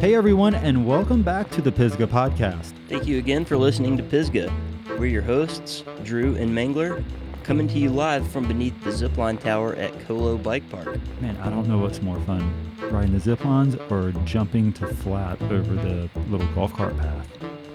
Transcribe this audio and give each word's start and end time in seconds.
Hey 0.00 0.14
everyone, 0.14 0.54
and 0.54 0.86
welcome 0.86 1.22
back 1.22 1.50
to 1.50 1.62
the 1.62 1.72
Pisgah 1.72 2.06
Podcast. 2.06 2.72
Thank 2.88 3.06
you 3.06 3.18
again 3.18 3.44
for 3.44 3.56
listening 3.56 3.96
to 3.96 4.02
Pisgah. 4.02 4.52
We're 4.98 5.06
your 5.06 5.22
hosts, 5.22 5.84
Drew 6.02 6.36
and 6.36 6.50
Mangler, 6.50 7.04
coming 7.42 7.66
to 7.68 7.78
you 7.78 7.90
live 7.90 8.30
from 8.30 8.46
beneath 8.46 8.82
the 8.84 8.90
zipline 8.90 9.40
tower 9.40 9.74
at 9.76 9.92
Kolo 10.06 10.36
Bike 10.36 10.68
Park. 10.70 10.98
Man, 11.20 11.36
I 11.38 11.48
don't 11.50 11.66
know 11.66 11.78
what's 11.78 12.02
more 12.02 12.20
fun, 12.20 12.52
riding 12.90 13.12
the 13.12 13.20
zip 13.20 13.44
lines 13.44 13.76
or 13.88 14.12
jumping 14.24 14.72
to 14.74 14.86
flat 14.86 15.40
over 15.42 15.74
the 15.74 16.10
little 16.28 16.46
golf 16.54 16.72
cart 16.74 16.96
path. 16.98 17.26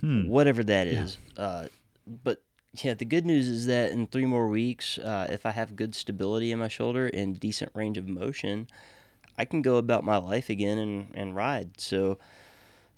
Hmm. 0.00 0.26
whatever 0.26 0.64
that 0.64 0.86
is. 0.86 1.18
Uh, 1.36 1.68
but 2.24 2.42
yeah, 2.82 2.94
the 2.94 3.04
good 3.04 3.24
news 3.26 3.48
is 3.48 3.66
that 3.66 3.92
in 3.92 4.06
three 4.06 4.26
more 4.26 4.48
weeks, 4.48 4.98
uh, 4.98 5.28
if 5.30 5.46
I 5.46 5.50
have 5.50 5.76
good 5.76 5.94
stability 5.94 6.52
in 6.52 6.58
my 6.58 6.68
shoulder 6.68 7.06
and 7.06 7.38
decent 7.38 7.70
range 7.74 7.96
of 7.98 8.08
motion, 8.08 8.66
I 9.38 9.44
can 9.44 9.62
go 9.62 9.76
about 9.76 10.04
my 10.04 10.16
life 10.16 10.50
again 10.50 10.78
and, 10.78 11.08
and 11.14 11.36
ride. 11.36 11.80
So 11.80 12.18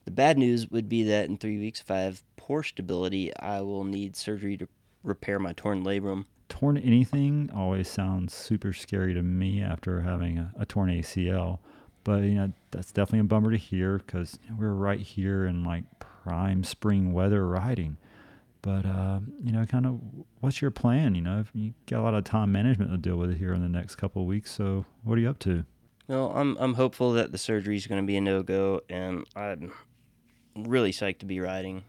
the 0.05 0.11
bad 0.11 0.39
news 0.39 0.71
would 0.71 0.89
be 0.89 1.03
that 1.05 1.29
in 1.29 1.37
three 1.37 1.59
weeks, 1.59 1.81
if 1.81 1.91
I 1.91 2.01
have 2.01 2.23
poor 2.37 2.63
stability, 2.63 3.35
I 3.37 3.61
will 3.61 3.85
need 3.85 4.17
surgery 4.17 4.57
to 4.57 4.69
repair 5.03 5.39
my 5.39 5.53
torn 5.53 5.85
labrum. 5.85 6.25
Torn 6.53 6.77
anything 6.77 7.51
always 7.57 7.89
sounds 7.89 8.35
super 8.35 8.75
scary 8.75 9.15
to 9.15 9.23
me 9.23 9.63
after 9.63 10.03
having 10.03 10.37
a, 10.37 10.53
a 10.59 10.67
torn 10.67 10.91
ACL. 10.91 11.61
But 12.05 12.25
you 12.25 12.35
know 12.35 12.53
that's 12.71 12.93
definitely 12.93 13.21
a 13.21 13.25
bummer 13.25 13.51
to 13.53 13.57
hear 13.57 13.99
because 13.99 14.39
we're 14.59 14.75
right 14.75 15.01
here 15.01 15.47
in 15.47 15.65
like 15.65 15.85
prime 15.99 16.63
spring 16.63 17.15
weather 17.15 17.47
riding. 17.47 17.97
But 18.61 18.85
uh, 18.85 19.21
you 19.43 19.51
know, 19.51 19.65
kind 19.65 19.87
of, 19.87 19.99
what's 20.41 20.61
your 20.61 20.71
plan? 20.71 21.15
You 21.15 21.23
know, 21.23 21.45
you 21.55 21.73
got 21.87 22.01
a 22.01 22.03
lot 22.03 22.15
of 22.15 22.25
time 22.25 22.53
management 22.53 22.91
to 22.91 22.99
deal 22.99 23.17
with 23.17 23.39
here 23.39 23.55
in 23.55 23.63
the 23.63 23.69
next 23.69 23.97
couple 23.97 24.23
of 24.23 24.29
weeks. 24.29 24.53
So 24.53 24.85
what 25.05 25.17
are 25.17 25.21
you 25.21 25.31
up 25.31 25.39
to? 25.41 25.65
Well, 26.07 26.33
I'm 26.35 26.57
I'm 26.59 26.75
hopeful 26.75 27.13
that 27.15 27.33
the 27.33 27.39
surgery 27.39 27.77
is 27.77 27.87
going 27.87 28.03
to 28.03 28.07
be 28.07 28.17
a 28.17 28.21
no 28.21 28.43
go, 28.43 28.83
and 28.91 29.25
I'm 29.35 29.73
really 30.55 30.93
psyched 30.93 31.21
to 31.21 31.27
be 31.27 31.41
riding, 31.41 31.85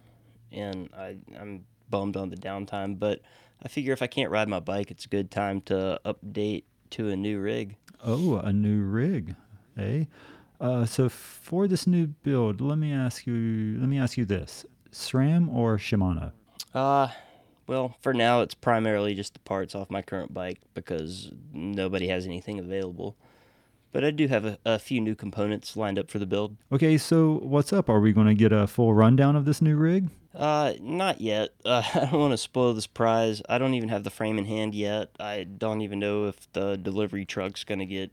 and 0.53 0.90
I 0.97 1.18
I'm 1.38 1.66
bummed 1.90 2.16
on 2.16 2.30
the 2.30 2.38
downtime, 2.38 2.97
but 2.97 3.19
I 3.63 3.69
figure 3.69 3.94
if 3.94 4.01
I 4.01 4.07
can't 4.07 4.29
ride 4.29 4.50
my 4.50 4.59
bike, 4.59 4.91
it's 4.91 5.06
a 5.06 5.09
good 5.09 5.31
time 5.31 5.62
to 5.62 6.00
update 6.06 6.63
to 6.91 7.09
a 7.09 7.16
new 7.16 7.40
rig. 7.40 7.78
Oh, 8.03 8.38
a 8.38 8.51
new 8.51 8.81
rig, 8.81 9.35
eh? 9.78 10.06
Uh, 10.59 10.85
so 10.85 11.07
for 11.09 11.68
this 11.68 11.88
new 11.88 12.07
build, 12.07 12.59
let 12.59 12.78
me 12.78 12.91
ask 12.91 13.25
you. 13.25 13.78
Let 13.79 13.88
me 13.88 13.97
ask 13.97 14.18
you 14.18 14.25
this: 14.25 14.66
SRAM 14.91 15.53
or 15.53 15.78
Shimano? 15.78 16.31
Uh, 16.74 17.07
well, 17.68 17.96
for 18.01 18.13
now, 18.13 18.41
it's 18.41 18.53
primarily 18.53 19.16
just 19.16 19.34
the 19.34 19.40
parts 19.40 19.75
off 19.75 19.90
my 19.90 20.01
current 20.01 20.34
bike 20.34 20.59
because 20.74 21.31
nobody 21.53 22.07
has 22.07 22.25
anything 22.25 22.59
available. 22.59 23.16
But 23.94 24.04
I 24.04 24.12
do 24.12 24.28
have 24.28 24.44
a, 24.44 24.58
a 24.66 24.80
few 24.80 25.00
new 25.00 25.16
components 25.16 25.78
lined 25.78 25.98
up 25.98 26.09
for 26.09 26.20
the 26.20 26.26
build. 26.26 26.58
Okay, 26.72 26.98
so 26.98 27.40
what's 27.44 27.72
up? 27.72 27.90
Are 27.90 28.00
we 28.00 28.12
going 28.12 28.28
to 28.28 28.34
get 28.34 28.52
a 28.52 28.68
full 28.68 28.94
rundown 28.94 29.36
of 29.36 29.46
this 29.46 29.62
new 29.62 29.78
rig? 29.78 30.09
Uh, 30.36 30.74
not 30.81 31.22
yet. 31.22 31.52
Uh, 31.66 31.81
I 31.94 32.00
don't 32.02 32.20
want 32.20 32.31
to 32.34 32.38
spoil 32.38 32.74
the 32.74 32.81
surprise. 32.81 33.42
I 33.48 33.58
don't 33.58 33.74
even 33.76 33.90
have 33.90 34.04
the 34.04 34.09
frame 34.09 34.38
in 34.38 34.46
hand 34.46 34.76
yet. 34.76 35.09
I 35.20 35.44
don't 35.44 35.81
even 35.81 36.00
know 36.00 36.26
if 36.26 36.52
the 36.52 36.76
delivery 36.76 37.24
truck's 37.24 37.64
gonna 37.64 37.86
get 37.86 38.12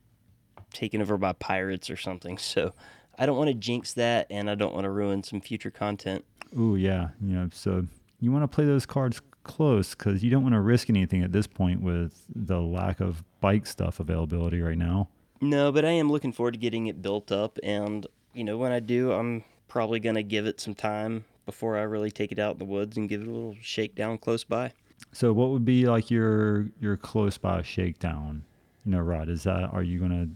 taken 0.73 1.03
over 1.03 1.19
by 1.19 1.33
pirates 1.33 1.91
or 1.91 1.97
something. 1.97 2.39
So 2.51 2.73
I 3.19 3.27
don't 3.27 3.37
want 3.37 3.49
to 3.49 3.55
jinx 3.55 3.93
that, 3.95 4.29
and 4.31 4.49
I 4.49 4.55
don't 4.55 4.73
want 4.73 4.85
to 4.85 4.91
ruin 4.91 5.23
some 5.23 5.41
future 5.41 5.71
content. 5.71 6.25
Ooh, 6.59 6.77
yeah. 6.77 7.09
You 7.21 7.35
know, 7.35 7.51
so 7.53 7.87
you 8.21 8.33
want 8.33 8.45
to 8.45 8.49
play 8.49 8.65
those 8.65 8.87
cards 8.87 9.21
close 9.43 9.95
because 9.95 10.23
you 10.23 10.31
don't 10.31 10.43
want 10.43 10.55
to 10.55 10.61
risk 10.61 10.89
anything 10.89 11.23
at 11.23 11.33
this 11.33 11.47
point 11.47 11.83
with 11.83 12.25
the 12.35 12.61
lack 12.61 13.01
of 13.01 13.25
bike 13.41 13.67
stuff 13.67 14.01
availability 14.01 14.61
right 14.61 14.79
now. 14.79 15.09
No, 15.41 15.73
but 15.73 15.85
I 15.85 15.91
am 15.91 16.11
looking 16.11 16.33
forward 16.33 16.53
to 16.53 16.59
getting 16.59 16.87
it 16.87 17.01
built 17.01 17.33
up, 17.33 17.59
and 17.63 18.07
you 18.35 18.45
know, 18.45 18.59
when 18.59 18.73
I 18.73 18.81
do, 18.81 19.13
I'm 19.13 19.45
probably 19.69 20.01
gonna 20.01 20.23
give 20.23 20.47
it 20.47 20.61
some 20.61 20.75
time 20.75 21.25
before 21.47 21.77
I 21.79 21.83
really 21.83 22.11
take 22.11 22.31
it 22.33 22.39
out 22.39 22.53
in 22.53 22.59
the 22.59 22.65
woods 22.65 22.97
and 22.97 23.09
give 23.09 23.23
it 23.23 23.27
a 23.29 23.31
little 23.31 23.57
shakedown 23.61 24.19
close 24.19 24.45
by. 24.45 24.73
So, 25.13 25.33
what 25.33 25.49
would 25.51 25.65
be 25.65 25.87
like 25.87 26.11
your 26.11 26.69
your 26.81 26.97
close 26.97 27.39
by 27.39 27.63
shakedown? 27.63 28.45
You 28.85 28.93
know, 28.93 29.01
Rod, 29.01 29.29
is 29.29 29.45
that 29.45 29.71
are 29.73 29.83
you 29.83 29.99
gonna? 29.99 30.29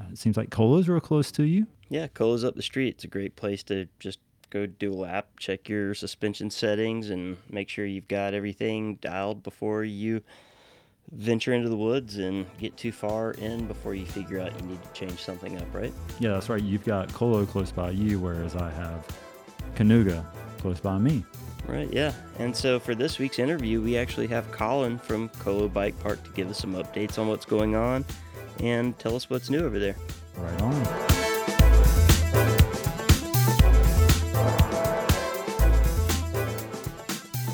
uh, 0.00 0.04
It 0.12 0.18
seems 0.18 0.36
like 0.36 0.50
Kolo's 0.50 0.88
real 0.88 1.00
close 1.00 1.32
to 1.32 1.42
you. 1.44 1.66
Yeah, 1.88 2.06
Kolo's 2.06 2.44
up 2.44 2.54
the 2.54 2.62
street. 2.62 2.94
It's 2.94 3.04
a 3.04 3.08
great 3.08 3.34
place 3.34 3.62
to 3.64 3.88
just 3.98 4.20
go 4.50 4.66
do 4.66 4.92
a 4.92 4.94
lap, 4.94 5.28
check 5.38 5.68
your 5.68 5.94
suspension 5.94 6.48
settings, 6.50 7.10
and 7.10 7.36
make 7.50 7.68
sure 7.68 7.84
you've 7.86 8.08
got 8.08 8.34
everything 8.34 8.96
dialed 8.96 9.42
before 9.42 9.84
you 9.84 10.22
venture 11.12 11.52
into 11.54 11.68
the 11.68 11.76
woods 11.76 12.18
and 12.18 12.46
get 12.58 12.76
too 12.76 12.92
far 12.92 13.32
in 13.32 13.66
before 13.66 13.94
you 13.94 14.06
figure 14.06 14.40
out 14.40 14.52
you 14.60 14.66
need 14.66 14.82
to 14.82 14.92
change 14.92 15.22
something 15.22 15.56
up, 15.58 15.72
right? 15.74 15.92
Yeah, 16.20 16.32
that's 16.32 16.48
right. 16.48 16.62
You've 16.62 16.84
got 16.84 17.12
Kolo 17.12 17.46
close 17.46 17.70
by 17.70 17.90
you, 17.90 18.20
whereas 18.20 18.56
I 18.56 18.70
have 18.70 19.06
Kanuga 19.74 20.24
close 20.58 20.80
by 20.80 20.98
me. 20.98 21.24
Right, 21.66 21.92
yeah. 21.92 22.12
And 22.38 22.56
so 22.56 22.80
for 22.80 22.94
this 22.94 23.18
week's 23.18 23.38
interview, 23.38 23.82
we 23.82 23.96
actually 23.96 24.26
have 24.28 24.50
Colin 24.52 24.98
from 24.98 25.28
Kolo 25.28 25.68
Bike 25.68 25.98
Park 26.00 26.22
to 26.24 26.30
give 26.30 26.48
us 26.48 26.58
some 26.58 26.74
updates 26.74 27.18
on 27.18 27.28
what's 27.28 27.44
going 27.44 27.74
on 27.74 28.04
and 28.60 28.98
tell 28.98 29.14
us 29.14 29.28
what's 29.28 29.50
new 29.50 29.64
over 29.64 29.78
there. 29.78 29.96
Right 30.36 30.62
on. 30.62 31.07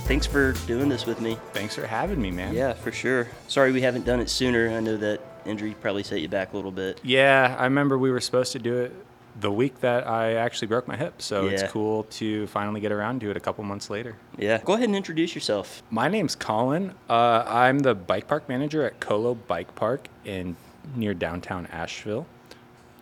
Thanks 0.04 0.26
for 0.26 0.52
doing 0.66 0.90
this 0.90 1.06
with 1.06 1.20
me. 1.22 1.38
Thanks 1.54 1.74
for 1.74 1.86
having 1.86 2.20
me, 2.20 2.30
man. 2.30 2.54
Yeah, 2.54 2.74
for 2.74 2.92
sure. 2.92 3.26
Sorry 3.48 3.72
we 3.72 3.80
haven't 3.80 4.04
done 4.04 4.20
it 4.20 4.28
sooner. 4.28 4.68
I 4.68 4.80
know 4.80 4.98
that 4.98 5.20
injury 5.46 5.74
probably 5.80 6.02
set 6.02 6.20
you 6.20 6.28
back 6.28 6.52
a 6.52 6.56
little 6.56 6.70
bit. 6.70 7.00
Yeah, 7.02 7.56
I 7.58 7.64
remember 7.64 7.96
we 7.96 8.10
were 8.10 8.20
supposed 8.20 8.52
to 8.52 8.58
do 8.58 8.76
it 8.76 8.92
the 9.40 9.50
week 9.50 9.80
that 9.80 10.06
I 10.06 10.34
actually 10.34 10.68
broke 10.68 10.86
my 10.86 10.96
hip. 10.96 11.22
So 11.22 11.46
it's 11.46 11.62
cool 11.64 12.04
to 12.04 12.46
finally 12.48 12.82
get 12.82 12.92
around 12.92 13.22
to 13.22 13.30
it 13.30 13.36
a 13.38 13.40
couple 13.40 13.64
months 13.64 13.88
later. 13.88 14.16
Yeah. 14.36 14.58
Go 14.62 14.74
ahead 14.74 14.88
and 14.88 14.94
introduce 14.94 15.34
yourself. 15.34 15.82
My 15.90 16.08
name's 16.08 16.36
Colin. 16.36 16.92
Uh, 17.08 17.42
I'm 17.46 17.78
the 17.78 17.94
bike 17.94 18.28
park 18.28 18.46
manager 18.46 18.82
at 18.84 19.00
Kolo 19.00 19.34
Bike 19.34 19.74
Park 19.74 20.08
in 20.26 20.54
near 20.94 21.14
downtown 21.14 21.66
Asheville. 21.68 22.26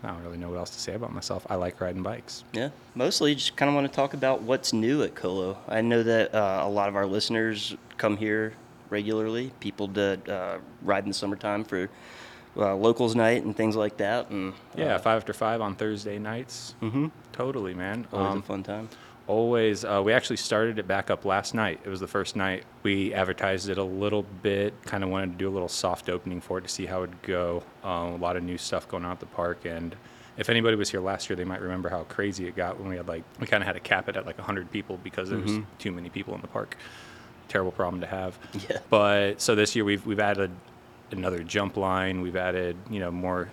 I 0.04 0.08
don't 0.08 0.22
really 0.22 0.36
know 0.36 0.50
what 0.50 0.58
else 0.58 0.70
to 0.70 0.80
say 0.80 0.94
about 0.94 1.12
myself. 1.12 1.46
I 1.48 1.54
like 1.54 1.80
riding 1.80 2.02
bikes. 2.02 2.44
Yeah. 2.52 2.70
Mostly 2.94 3.34
just 3.34 3.56
kind 3.56 3.68
of 3.68 3.74
want 3.74 3.86
to 3.86 3.94
talk 3.94 4.14
about 4.14 4.42
what's 4.42 4.72
new 4.72 5.02
at 5.02 5.14
Kolo. 5.14 5.58
I 5.68 5.80
know 5.80 6.02
that 6.02 6.34
uh, 6.34 6.62
a 6.64 6.68
lot 6.68 6.88
of 6.88 6.96
our 6.96 7.06
listeners 7.06 7.76
come 7.98 8.16
here 8.16 8.54
regularly, 8.90 9.52
people 9.60 9.86
that 9.88 10.28
uh, 10.28 10.58
ride 10.82 11.04
in 11.04 11.10
the 11.10 11.14
summertime 11.14 11.64
for 11.64 11.88
uh, 12.56 12.74
locals 12.74 13.14
night 13.14 13.44
and 13.44 13.56
things 13.56 13.76
like 13.76 13.96
that. 13.98 14.28
And 14.30 14.52
Yeah, 14.76 14.96
uh, 14.96 14.98
five 14.98 15.16
after 15.18 15.32
five 15.32 15.60
on 15.60 15.76
Thursday 15.76 16.18
nights. 16.18 16.74
Mm-hmm. 16.82 17.06
Totally, 17.32 17.74
man. 17.74 18.06
always 18.12 18.32
Um, 18.32 18.38
a 18.38 18.42
fun 18.42 18.62
time. 18.62 18.88
Always. 19.32 19.82
Uh, 19.82 20.02
we 20.04 20.12
actually 20.12 20.36
started 20.36 20.78
it 20.78 20.86
back 20.86 21.08
up 21.08 21.24
last 21.24 21.54
night. 21.54 21.80
It 21.84 21.88
was 21.88 22.00
the 22.00 22.06
first 22.06 22.36
night. 22.36 22.64
We 22.82 23.14
advertised 23.14 23.70
it 23.70 23.78
a 23.78 23.82
little 23.82 24.24
bit, 24.42 24.74
kind 24.84 25.02
of 25.02 25.08
wanted 25.08 25.32
to 25.32 25.38
do 25.38 25.48
a 25.48 25.54
little 25.54 25.70
soft 25.70 26.10
opening 26.10 26.42
for 26.42 26.58
it 26.58 26.62
to 26.62 26.68
see 26.68 26.84
how 26.84 26.98
it 26.98 27.08
would 27.08 27.22
go. 27.22 27.62
Um, 27.82 28.12
a 28.12 28.16
lot 28.16 28.36
of 28.36 28.42
new 28.42 28.58
stuff 28.58 28.86
going 28.88 29.06
on 29.06 29.12
at 29.12 29.20
the 29.20 29.26
park. 29.26 29.64
And 29.64 29.96
if 30.36 30.50
anybody 30.50 30.76
was 30.76 30.90
here 30.90 31.00
last 31.00 31.30
year, 31.30 31.36
they 31.38 31.44
might 31.44 31.62
remember 31.62 31.88
how 31.88 32.02
crazy 32.02 32.46
it 32.46 32.56
got 32.56 32.78
when 32.78 32.90
we 32.90 32.96
had 32.96 33.08
like, 33.08 33.24
we 33.40 33.46
kind 33.46 33.62
of 33.62 33.66
had 33.66 33.72
to 33.72 33.80
cap 33.80 34.06
it 34.10 34.18
at 34.18 34.26
like 34.26 34.36
100 34.36 34.70
people 34.70 34.98
because 35.02 35.30
there 35.30 35.38
was 35.38 35.50
Mhm. 35.50 35.64
too 35.78 35.92
many 35.92 36.10
people 36.10 36.34
in 36.34 36.42
the 36.42 36.46
park. 36.48 36.76
Terrible 37.48 37.72
problem 37.72 38.02
to 38.02 38.06
have. 38.06 38.38
Yeah. 38.68 38.80
But 38.90 39.40
so 39.40 39.54
this 39.54 39.74
year 39.74 39.86
we've, 39.86 40.04
we've 40.04 40.20
added 40.20 40.50
another 41.10 41.42
jump 41.42 41.78
line. 41.78 42.20
We've 42.20 42.36
added, 42.36 42.76
you 42.90 43.00
know, 43.00 43.10
more 43.10 43.48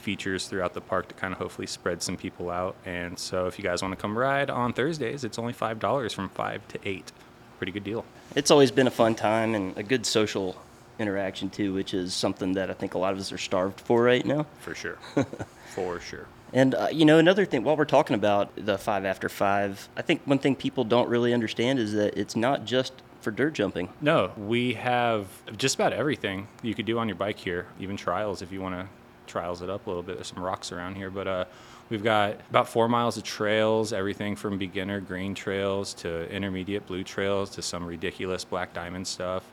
features 0.00 0.48
throughout 0.48 0.74
the 0.74 0.80
park 0.80 1.08
to 1.08 1.14
kind 1.14 1.32
of 1.32 1.38
hopefully 1.38 1.66
spread 1.66 2.02
some 2.02 2.16
people 2.16 2.50
out. 2.50 2.74
And 2.84 3.18
so 3.18 3.46
if 3.46 3.58
you 3.58 3.62
guys 3.62 3.82
want 3.82 3.92
to 3.92 4.00
come 4.00 4.18
ride 4.18 4.50
on 4.50 4.72
Thursdays, 4.72 5.24
it's 5.24 5.38
only 5.38 5.52
$5 5.52 6.14
from 6.14 6.28
5 6.28 6.68
to 6.68 6.78
8. 6.84 7.12
Pretty 7.58 7.72
good 7.72 7.84
deal. 7.84 8.04
It's 8.34 8.50
always 8.50 8.70
been 8.70 8.86
a 8.86 8.90
fun 8.90 9.14
time 9.14 9.54
and 9.54 9.76
a 9.76 9.82
good 9.82 10.06
social 10.06 10.56
interaction 10.98 11.50
too, 11.50 11.72
which 11.72 11.94
is 11.94 12.14
something 12.14 12.52
that 12.54 12.70
I 12.70 12.74
think 12.74 12.94
a 12.94 12.98
lot 12.98 13.12
of 13.12 13.18
us 13.18 13.32
are 13.32 13.38
starved 13.38 13.80
for 13.80 14.02
right 14.02 14.24
now. 14.24 14.46
For 14.60 14.74
sure. 14.74 14.98
For 15.74 16.00
sure. 16.00 16.26
And 16.52 16.74
uh, 16.74 16.88
you 16.90 17.04
know, 17.04 17.18
another 17.18 17.44
thing 17.44 17.62
while 17.62 17.76
we're 17.76 17.84
talking 17.84 18.14
about 18.14 18.50
the 18.56 18.76
five 18.76 19.04
after 19.04 19.28
five, 19.28 19.88
I 19.96 20.02
think 20.02 20.20
one 20.24 20.38
thing 20.38 20.56
people 20.56 20.82
don't 20.82 21.08
really 21.08 21.32
understand 21.32 21.78
is 21.78 21.92
that 21.92 22.18
it's 22.18 22.34
not 22.34 22.64
just 22.64 22.92
for 23.20 23.30
dirt 23.30 23.52
jumping. 23.52 23.88
No, 24.00 24.32
we 24.36 24.74
have 24.74 25.28
just 25.56 25.76
about 25.76 25.92
everything 25.92 26.48
you 26.62 26.74
could 26.74 26.86
do 26.86 26.98
on 26.98 27.06
your 27.06 27.14
bike 27.14 27.38
here, 27.38 27.66
even 27.78 27.96
trials 27.96 28.42
if 28.42 28.50
you 28.50 28.60
want 28.60 28.74
to 28.74 28.88
trials 29.30 29.62
it 29.62 29.70
up 29.70 29.86
a 29.86 29.90
little 29.90 30.02
bit. 30.02 30.16
There's 30.16 30.26
some 30.26 30.42
rocks 30.42 30.72
around 30.72 30.96
here, 30.96 31.10
but 31.10 31.26
uh, 31.26 31.44
we've 31.88 32.02
got 32.02 32.40
about 32.50 32.68
four 32.68 32.88
miles 32.88 33.16
of 33.16 33.22
trails, 33.22 33.92
everything 33.92 34.36
from 34.36 34.58
beginner 34.58 35.00
green 35.00 35.34
trails 35.34 35.94
to 35.94 36.30
intermediate 36.30 36.86
blue 36.86 37.04
trails 37.04 37.50
to 37.50 37.62
some 37.62 37.86
ridiculous 37.86 38.44
black 38.44 38.74
diamond 38.74 39.06
stuff. 39.06 39.44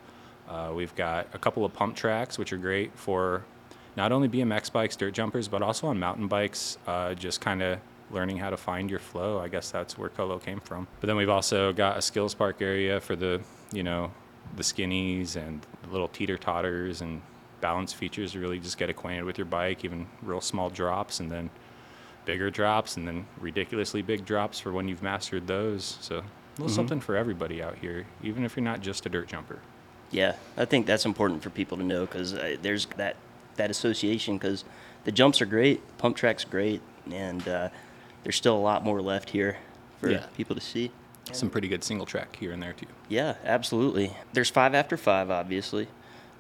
Uh, 0.50 0.72
we've 0.74 0.96
got 0.96 1.28
a 1.34 1.38
couple 1.38 1.64
of 1.64 1.74
pump 1.74 1.96
tracks, 1.96 2.38
which 2.38 2.52
are 2.52 2.58
great 2.58 2.92
for 2.96 3.44
not 3.96 4.12
only 4.12 4.30
BMX 4.30 4.72
bikes, 4.72 4.96
dirt 4.96 5.14
jumpers, 5.14 5.48
but 5.48 5.62
also 5.62 5.88
on 5.88 6.00
mountain 6.00 6.28
bikes, 6.28 6.78
uh, 6.88 7.14
just 7.14 7.42
kind 7.42 7.62
of 7.62 7.80
learning 8.12 8.38
how 8.38 8.50
to 8.50 8.58
find 8.58 8.90
your 8.90 9.00
flow. 9.00 9.40
I 9.40 9.48
guess 9.48 9.72
that's 9.72 9.98
where 9.98 10.10
Kolo 10.10 10.40
came 10.40 10.60
from. 10.60 10.88
But 11.02 11.08
then 11.08 11.18
we've 11.18 11.30
also 11.30 11.74
got 11.74 11.98
a 11.98 12.02
skills 12.02 12.34
park 12.34 12.62
area 12.62 13.02
for 13.02 13.16
the, 13.16 13.42
you 13.72 13.84
know, 13.84 14.12
the 14.56 14.64
skinnies 14.64 15.36
and 15.36 15.66
little 15.92 16.08
teeter 16.08 16.38
totters 16.38 17.02
and 17.02 17.22
balance 17.62 17.94
features 17.94 18.34
to 18.34 18.40
really 18.40 18.60
just 18.60 18.78
get 18.78 18.90
acquainted 18.90 19.24
with 19.24 19.38
your 19.38 19.46
bike, 19.46 19.84
even 19.86 20.08
real 20.22 20.42
small 20.42 20.70
drops 20.70 21.20
and 21.20 21.32
then 21.32 21.50
bigger 22.26 22.50
drops 22.52 22.98
and 22.98 23.08
then 23.08 23.26
ridiculously 23.40 24.02
big 24.02 24.26
drops 24.26 24.60
for 24.60 24.72
when 24.72 24.88
you've 24.88 25.02
mastered 25.04 25.48
those. 25.48 25.98
So 26.02 26.18
a 26.18 26.24
little 26.58 26.68
Mhm. 26.68 26.76
something 26.76 27.00
for 27.00 27.16
everybody 27.16 27.62
out 27.64 27.78
here, 27.80 28.06
even 28.24 28.44
if 28.44 28.56
you're 28.56 28.64
not 28.64 28.82
just 28.82 29.06
a 29.06 29.10
dirt 29.10 29.28
jumper. 29.28 29.60
Yeah, 30.12 30.36
I 30.56 30.66
think 30.66 30.86
that's 30.86 31.06
important 31.06 31.44
for 31.44 31.50
people 31.50 31.78
to 31.78 31.84
know 31.84 32.06
because 32.06 32.34
uh, 32.34 32.58
there's 32.62 32.86
that 32.98 33.16
that 33.58 33.72
association 33.72 34.38
because 34.38 34.64
the 35.04 35.12
jumps 35.12 35.42
are 35.42 35.46
great, 35.48 35.82
pump 35.98 36.16
track's 36.16 36.44
great, 36.46 36.80
and 37.12 37.48
uh, 37.48 37.70
there's 38.24 38.36
still 38.36 38.56
a 38.56 38.60
lot 38.60 38.84
more 38.84 39.02
left 39.02 39.32
here 39.32 39.58
for 40.00 40.12
Yeah. 40.12 40.26
people 40.36 40.56
to 40.56 40.62
see. 40.62 40.92
Some 41.32 41.50
pretty 41.50 41.68
good 41.68 41.84
single 41.84 42.06
track 42.06 42.36
here 42.38 42.52
and 42.52 42.62
there 42.62 42.74
too. 42.74 42.86
Yeah, 43.10 43.36
absolutely. 43.44 44.16
There's 44.34 44.50
five 44.50 44.76
after 44.76 44.96
five, 44.96 45.30
obviously, 45.32 45.88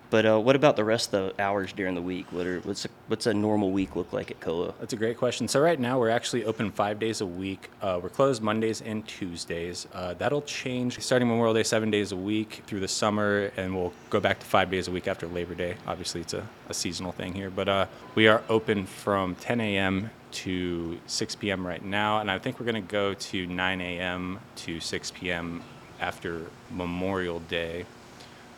but 0.09 0.25
uh, 0.25 0.39
what 0.39 0.56
about 0.56 0.75
the 0.75 0.83
rest 0.83 1.13
of 1.13 1.36
the 1.36 1.42
hours 1.42 1.74
during 1.74 1.95
the 1.95 2.01
week? 2.01 2.25
What 2.31 2.45
are 2.45 2.59
what's 2.62 2.86
a, 2.86 2.89
what's 3.07 3.25
a 3.25 3.33
normal 3.33 3.71
week 3.71 3.95
look 3.95 4.13
like 4.13 4.31
at 4.31 4.39
Kolo? 4.39 4.74
That's 4.80 4.94
a 4.94 4.98
great 4.98 5.18
question. 5.18 5.48
So 5.48 5.59
right 5.59 5.80
now 5.80 6.00
we're 6.00 6.09
actually 6.09 6.45
open 6.45 6.71
five 6.71 7.00
days 7.00 7.21
a 7.21 7.25
week. 7.25 7.69
Uh, 7.81 8.00
we're 8.01 8.09
closed 8.09 8.42
Mondays 8.42 8.81
and 8.81 9.06
Tuesdays. 9.07 9.88
Uh, 9.94 10.13
that'll 10.13 10.42
change 10.44 11.00
starting 11.00 11.27
Memorial 11.27 11.54
Day, 11.54 11.63
seven 11.63 11.92
days 11.92 12.12
a 12.12 12.15
week 12.15 12.63
through 12.68 12.80
the 12.80 12.88
summer, 12.88 13.51
and 13.57 13.75
we'll 13.75 13.94
go 14.09 14.19
back 14.19 14.39
to 14.39 14.45
five 14.45 14.71
days 14.71 14.88
a 14.88 14.92
week 14.92 15.07
after 15.07 15.27
Labor 15.27 15.56
Day. 15.56 15.75
Obviously, 15.86 16.21
it's 16.21 16.33
a, 16.33 16.48
a 16.69 16.74
seasonal 16.74 17.12
thing 17.12 17.33
here, 17.33 17.50
but 17.50 17.68
uh, 17.68 17.86
we 18.15 18.27
are 18.27 18.42
open 18.50 18.86
from 18.86 19.36
10 19.36 19.59
a.m. 19.59 20.09
to 20.31 21.00
6 21.07 21.36
p.m. 21.36 21.65
right 21.68 21.83
now, 21.83 22.19
and 22.19 22.31
I 22.31 22.39
think 22.39 22.59
we're 22.59 22.65
going 22.65 22.83
to 22.83 22.92
go 22.92 23.13
to 23.13 23.45
9 23.45 23.81
a.m. 23.81 24.39
to 24.57 24.80
6 24.80 25.12
p.m. 25.12 25.62
after 26.00 26.45
Memorial 26.71 27.39
Day, 27.42 27.86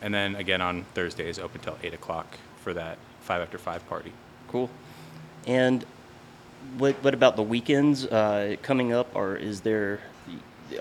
and 0.01 0.13
then 0.13 0.35
again 0.35 0.61
on 0.61 0.85
Thursdays 0.93 1.39
open 1.39 1.61
till 1.61 1.77
8 1.83 1.93
o'clock 1.93 2.37
for 2.61 2.73
that 2.73 2.97
five 3.21 3.41
after 3.41 3.57
five 3.57 3.87
party. 3.87 4.11
Cool. 4.47 4.69
And 5.45 5.85
what 6.77 6.95
what 7.03 7.13
about 7.13 7.35
the 7.35 7.43
weekends 7.43 8.05
uh, 8.05 8.55
coming 8.61 8.93
up? 8.93 9.15
Or 9.15 9.35
is 9.35 9.61
there 9.61 9.99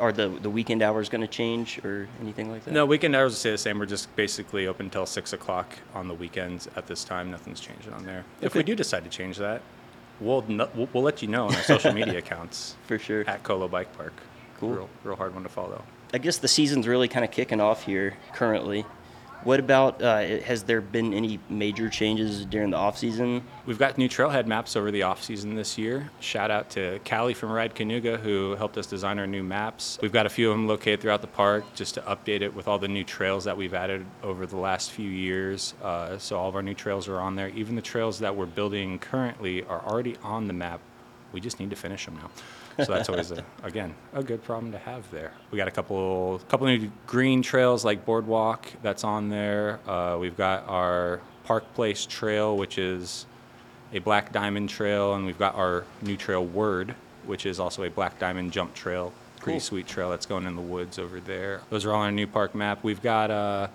are 0.00 0.12
the 0.12 0.29
the 0.29 0.50
weekend 0.50 0.82
hours 0.82 1.09
going 1.09 1.20
to 1.20 1.26
change 1.29 1.79
or 1.85 2.09
anything 2.20 2.50
like 2.50 2.65
that? 2.65 2.73
No, 2.73 2.85
weekend 2.87 3.15
hours 3.15 3.37
stay 3.38 3.50
the 3.50 3.59
same. 3.59 3.79
We're 3.79 3.87
just 3.87 4.15
basically 4.17 4.67
open 4.67 4.87
until 4.87 5.06
six 5.06 5.32
o'clock 5.32 5.79
on 5.94 6.09
the 6.09 6.15
weekends 6.15 6.69
at 6.76 6.87
this 6.87 7.05
time. 7.05 7.31
Nothing's 7.31 7.61
changing 7.61 7.93
on 7.93 8.05
there. 8.05 8.25
If 8.41 8.55
we 8.55 8.62
do 8.62 8.75
decide 8.75 9.05
to 9.05 9.11
change 9.11 9.37
that, 9.38 9.62
we'll 10.20 10.43
no, 10.49 10.69
we'll, 10.75 10.88
we'll 10.93 11.03
let 11.03 11.23
you 11.23 11.29
know 11.29 11.47
on 11.47 11.55
our 11.55 11.62
social 11.62 11.93
media 11.93 12.19
accounts 12.25 12.76
for 12.87 12.99
sure. 12.99 13.25
at 13.29 13.43
Kolo 13.43 13.69
Bike 13.69 13.97
Park. 13.97 14.15
Cool. 14.59 14.70
Real, 14.70 14.91
real 15.05 15.17
hard 15.17 15.35
one 15.35 15.44
to 15.44 15.49
follow. 15.49 15.85
I 16.12 16.19
guess 16.19 16.38
the 16.38 16.49
season's 16.49 16.88
really 16.88 17.06
kind 17.06 17.25
of 17.25 17.31
kicking 17.31 17.61
off 17.61 17.85
here 17.85 18.17
currently. 18.32 18.85
What 19.44 19.61
about 19.61 20.02
uh, 20.02 20.40
has 20.40 20.64
there 20.64 20.81
been 20.81 21.14
any 21.14 21.38
major 21.49 21.88
changes 21.88 22.44
during 22.44 22.70
the 22.70 22.76
off 22.76 22.99
season? 22.99 23.44
We've 23.67 23.79
got 23.79 23.96
new 23.96 24.08
trailhead 24.08 24.46
maps 24.46 24.75
over 24.75 24.90
the 24.90 25.05
off 25.05 25.23
season 25.23 25.55
this 25.55 25.79
year. 25.79 26.11
Shout 26.19 26.50
out 26.50 26.70
to 26.70 26.99
Callie 27.08 27.35
from 27.35 27.52
Ride 27.52 27.75
Kanuga 27.75 28.19
who 28.19 28.56
helped 28.56 28.76
us 28.76 28.88
design 28.88 29.19
our 29.20 29.29
new 29.29 29.44
maps. 29.44 29.96
We've 30.03 30.12
got 30.12 30.27
a 30.27 30.29
few 30.29 30.51
of 30.51 30.56
them 30.56 30.67
located 30.67 31.01
throughout 31.01 31.20
the 31.20 31.29
park 31.29 31.65
just 31.77 31.94
to 31.94 32.01
update 32.03 32.41
it 32.43 32.53
with 32.53 32.67
all 32.67 32.81
the 32.81 32.89
new 32.89 33.05
trails 33.05 33.44
that 33.44 33.56
we've 33.56 33.74
added 33.74 34.05
over 34.24 34.44
the 34.44 34.56
last 34.56 34.91
few 34.91 35.08
years. 35.08 35.74
Uh, 35.82 36.19
so 36.19 36.36
all 36.36 36.48
of 36.48 36.56
our 36.56 36.62
new 36.62 36.74
trails 36.74 37.06
are 37.06 37.20
on 37.20 37.36
there. 37.36 37.48
Even 37.51 37.77
the 37.77 37.82
trails 37.82 38.19
that 38.19 38.34
we're 38.34 38.46
building 38.46 38.98
currently 38.98 39.62
are 39.65 39.81
already 39.86 40.17
on 40.24 40.48
the 40.48 40.53
map. 40.53 40.81
We 41.32 41.41
just 41.41 41.60
need 41.60 41.70
to 41.70 41.77
finish 41.77 42.06
them 42.06 42.17
now. 42.17 42.31
So 42.85 42.93
that's 42.93 43.08
always 43.08 43.32
a, 43.32 43.44
again 43.65 43.94
a 44.13 44.23
good 44.23 44.43
problem 44.44 44.70
to 44.73 44.79
have 44.79 45.11
there. 45.11 45.32
We 45.51 45.58
got 45.58 45.67
a 45.69 45.73
couple 45.73 46.41
couple 46.49 46.67
new 46.69 46.91
green 47.06 47.43
trails 47.43 47.85
like 47.85 48.05
Boardwalk 48.06 48.67
that's 48.82 49.03
on 49.05 49.29
there. 49.29 49.81
Uh, 49.89 50.17
we've 50.20 50.37
got 50.37 50.69
our 50.69 51.20
Park 51.44 51.65
Place 51.75 52.06
Trail, 52.06 52.56
which 52.56 52.79
is 52.79 53.27
a 53.93 53.99
black 53.99 54.32
diamond 54.32 54.69
trail, 54.69 55.15
and 55.15 55.27
we've 55.27 55.39
got 55.39 55.55
our 55.56 55.85
new 56.03 56.17
trail 56.17 56.44
Word, 56.44 56.94
which 57.27 57.47
is 57.47 57.58
also 57.58 57.82
a 57.82 57.91
black 57.91 58.19
diamond 58.19 58.53
jump 58.53 58.75
trail. 58.75 59.13
Pretty 59.41 59.55
Cool. 59.58 59.61
sweet 59.61 59.87
trail 59.89 60.11
that's 60.11 60.27
going 60.27 60.47
in 60.47 60.56
the 60.56 60.63
woods 60.63 60.99
over 60.99 61.20
there. 61.20 61.63
Those 61.70 61.85
are 61.85 61.93
all 61.93 62.01
on 62.01 62.06
our 62.06 62.13
new 62.13 62.27
park 62.27 62.55
map. 62.55 62.82
We've 62.85 63.01
got 63.03 63.31
uh, 63.31 63.69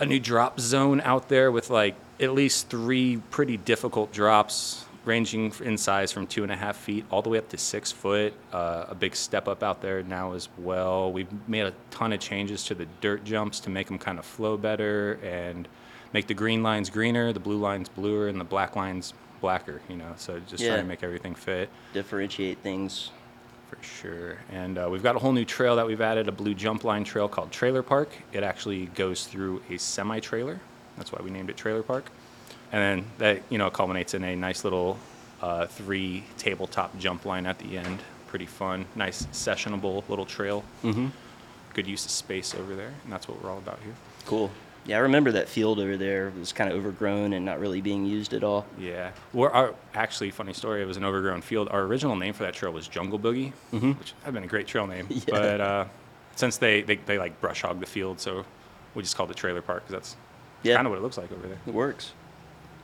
a 0.00 0.06
new 0.06 0.18
drop 0.20 0.58
zone 0.60 1.00
out 1.02 1.28
there 1.28 1.50
with 1.52 1.68
like 1.70 1.94
at 2.20 2.32
least 2.32 2.68
three 2.68 3.18
pretty 3.30 3.56
difficult 3.58 4.12
drops 4.12 4.86
ranging 5.06 5.52
in 5.62 5.78
size 5.78 6.12
from 6.12 6.26
two 6.26 6.42
and 6.42 6.52
a 6.52 6.56
half 6.56 6.76
feet 6.76 7.04
all 7.10 7.22
the 7.22 7.28
way 7.28 7.38
up 7.38 7.48
to 7.50 7.58
six 7.58 7.92
foot. 7.92 8.34
Uh, 8.52 8.86
a 8.88 8.94
big 8.94 9.14
step 9.16 9.48
up 9.48 9.62
out 9.62 9.80
there 9.80 10.02
now 10.02 10.32
as 10.32 10.48
well. 10.58 11.12
We've 11.12 11.28
made 11.48 11.66
a 11.66 11.72
ton 11.90 12.12
of 12.12 12.20
changes 12.20 12.64
to 12.64 12.74
the 12.74 12.86
dirt 13.00 13.24
jumps 13.24 13.60
to 13.60 13.70
make 13.70 13.86
them 13.86 13.98
kind 13.98 14.18
of 14.18 14.24
flow 14.24 14.56
better 14.56 15.14
and 15.22 15.68
make 16.12 16.26
the 16.26 16.34
green 16.34 16.62
lines 16.62 16.90
greener, 16.90 17.32
the 17.32 17.40
blue 17.40 17.58
lines 17.58 17.88
bluer, 17.88 18.28
and 18.28 18.40
the 18.40 18.44
black 18.44 18.74
lines 18.76 19.14
blacker. 19.40 19.80
You 19.88 19.96
know, 19.96 20.12
so 20.16 20.40
just 20.48 20.62
Yeah. 20.62 20.70
trying 20.70 20.82
to 20.82 20.88
make 20.88 21.02
everything 21.02 21.34
fit 21.34 21.68
Differentiate 21.92 22.58
things. 22.58 23.10
for 23.68 23.78
sure. 23.82 24.38
And 24.52 24.78
uh, 24.78 24.88
we've 24.90 25.02
got 25.02 25.16
a 25.16 25.18
whole 25.18 25.32
new 25.32 25.44
trail 25.44 25.74
that 25.76 25.86
we've 25.86 26.00
added, 26.00 26.28
a 26.28 26.32
blue 26.32 26.54
jump 26.54 26.84
line 26.84 27.02
trail 27.04 27.28
called 27.28 27.50
Trailer 27.50 27.82
Park. 27.82 28.10
It 28.32 28.42
actually 28.44 28.86
goes 28.86 29.26
through 29.26 29.60
a 29.70 29.76
semi 29.76 30.20
trailer. 30.20 30.60
That's 30.96 31.12
why 31.12 31.20
we 31.22 31.30
named 31.30 31.50
it 31.50 31.56
Trailer 31.56 31.82
Park. 31.82 32.10
And 32.72 32.82
then 32.82 33.06
that, 33.18 33.42
you 33.48 33.58
know, 33.58 33.70
culminates 33.70 34.14
in 34.14 34.24
a 34.24 34.34
nice 34.36 34.64
little 34.64 34.98
uh, 35.40 35.66
three 35.66 36.24
tabletop 36.38 36.98
jump 36.98 37.24
line 37.24 37.46
at 37.46 37.58
the 37.58 37.78
end. 37.78 38.00
Pretty 38.28 38.46
fun, 38.46 38.86
nice 38.94 39.24
sessionable 39.26 40.06
little 40.08 40.26
trail. 40.26 40.64
Mm-hmm. 40.82 41.08
Good 41.74 41.86
use 41.86 42.04
of 42.04 42.10
space 42.10 42.54
over 42.54 42.74
there. 42.74 42.92
And 43.04 43.12
that's 43.12 43.28
what 43.28 43.42
we're 43.42 43.50
all 43.50 43.58
about 43.58 43.78
here. 43.84 43.94
Cool. 44.26 44.50
Yeah, 44.84 44.96
I 44.98 45.00
remember 45.00 45.32
that 45.32 45.48
field 45.48 45.80
over 45.80 45.96
there 45.96 46.32
was 46.38 46.52
kind 46.52 46.70
of 46.70 46.76
overgrown 46.78 47.32
and 47.32 47.44
not 47.44 47.58
really 47.58 47.80
being 47.80 48.06
used 48.06 48.32
at 48.34 48.44
all. 48.44 48.64
Yeah. 48.78 49.10
Well, 49.32 49.50
our 49.52 49.74
actually 49.94 50.30
funny 50.30 50.52
story. 50.52 50.80
It 50.80 50.86
was 50.86 50.96
an 50.96 51.04
overgrown 51.04 51.40
field. 51.42 51.68
Our 51.70 51.82
original 51.82 52.14
name 52.14 52.32
for 52.34 52.44
that 52.44 52.54
trail 52.54 52.72
was 52.72 52.86
Jungle 52.86 53.18
Boogie, 53.18 53.52
which 53.98 54.14
had 54.22 54.32
been 54.32 54.44
a 54.44 54.46
great 54.48 54.66
trail 54.68 54.86
name. 54.86 55.06
Yeah. 55.10 55.20
But 55.28 55.60
uh, 55.60 55.84
since 56.36 56.58
they, 56.58 56.82
they 56.82 56.96
they 56.96 57.18
like 57.18 57.40
brush 57.40 57.62
hog 57.62 57.80
the 57.80 57.86
field, 57.86 58.20
so 58.20 58.44
we 58.94 59.02
just 59.02 59.16
called 59.16 59.30
it 59.32 59.36
trailer 59.36 59.60
park 59.62 59.82
because 59.86 59.92
that's 59.92 60.16
Yeah. 60.62 60.76
kind 60.76 60.86
of 60.86 60.92
what 60.92 60.98
it 60.98 61.02
looks 61.02 61.18
like 61.18 61.32
over 61.32 61.48
there. 61.48 61.58
It 61.66 61.74
works. 61.74 62.12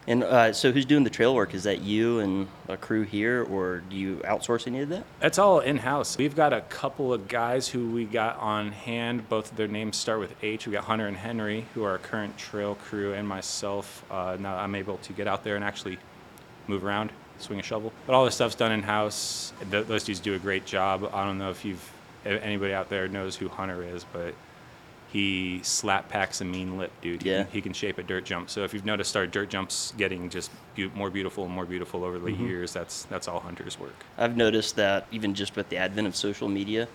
And 0.07 0.25
uh, 0.25 0.53
so, 0.53 0.73
who's 0.73 0.85
doing 0.85 1.05
the 1.05 1.11
trail 1.11 1.35
work? 1.35 1.55
Is 1.55 1.63
that 1.63 1.81
you 1.81 2.19
and 2.19 2.49
a 2.69 2.77
crew 2.77 3.03
here, 3.03 3.45
or 3.45 3.83
do 3.89 3.95
you 3.95 4.17
outsource 4.25 4.67
any 4.67 4.81
of 4.81 4.89
that? 4.89 5.05
It's 5.21 5.39
all 5.39 5.61
in 5.61 5.79
house. 5.79 6.19
We've 6.19 6.35
got 6.35 6.53
a 6.53 6.63
couple 6.63 7.13
of 7.13 7.29
guys 7.29 7.69
who 7.69 7.89
we 7.91 8.05
got 8.05 8.37
on 8.39 8.73
hand. 8.73 9.29
Both 9.29 9.53
of 9.53 9.57
their 9.57 9.69
names 9.69 9.97
start 9.97 10.19
with 10.19 10.35
H. 10.43 10.67
We 10.67 10.73
got 10.73 10.85
Hunter 10.85 11.07
and 11.07 11.17
Henry, 11.17 11.67
who 11.75 11.85
are 11.85 11.93
our 11.93 11.99
current 11.99 12.37
trail 12.37 12.75
crew, 12.75 13.13
and 13.13 13.29
myself. 13.29 14.05
Uh, 14.11 14.37
now 14.41 14.57
I'm 14.57 14.75
able 14.75 14.97
to 14.99 15.13
get 15.13 15.29
out 15.29 15.45
there 15.45 15.55
and 15.55 15.65
actually 15.65 15.99
move 16.67 16.85
around, 16.85 17.13
swing 17.39 17.61
a 17.61 17.63
shovel. 17.63 17.93
But 18.05 18.15
all 18.15 18.25
this 18.25 18.35
stuff's 18.35 18.57
done 18.57 18.73
in 18.73 18.83
house. 18.83 19.53
Th- 19.71 19.87
those 19.87 20.03
dudes 20.03 20.19
do 20.19 20.35
a 20.35 20.39
great 20.39 20.67
job. 20.67 21.09
I 21.13 21.25
don't 21.25 21.39
know 21.39 21.51
if 21.51 21.65
you've 21.65 21.93
if 22.25 22.43
anybody 22.43 22.73
out 22.73 22.89
there 22.89 23.09
knows 23.09 23.37
who 23.37 23.49
Hunter 23.49 23.83
is, 23.83 24.05
but 24.13 24.35
he 25.13 25.61
slap 25.63 26.09
packs 26.09 26.41
a 26.41 26.45
mean 26.45 26.79
lip, 26.79 26.91
dude. 27.03 27.23
He 27.23 27.31
Yeah. 27.31 27.43
can, 27.45 27.53
he 27.53 27.61
can 27.61 27.73
shape 27.75 27.99
a 27.99 28.03
dirt 28.03 28.25
jump. 28.25 28.49
So 28.49 28.65
if 28.65 28.73
you've 28.73 28.87
noticed 28.87 29.17
our 29.17 29.27
dirt 29.27 29.51
jumps 29.51 29.93
getting 29.99 30.31
just 30.31 30.51
beau- 30.77 30.91
more 30.95 31.11
beautiful 31.11 31.45
and 31.45 31.53
more 31.53 31.67
beautiful 31.67 32.03
over 32.05 32.19
the 32.19 32.31
Mm-hmm. 32.31 32.47
years, 32.47 32.73
that's 32.73 33.05
that's 33.05 33.29
all 33.29 33.41
Hunter's 33.41 33.79
work. 33.79 33.95
I've 34.17 34.37
noticed 34.37 34.77
that 34.77 35.07
even 35.13 35.35
just 35.35 35.55
with 35.55 35.69
the 35.69 35.77
advent 35.77 36.07
of 36.07 36.17
social 36.17 36.49
media, 36.49 36.89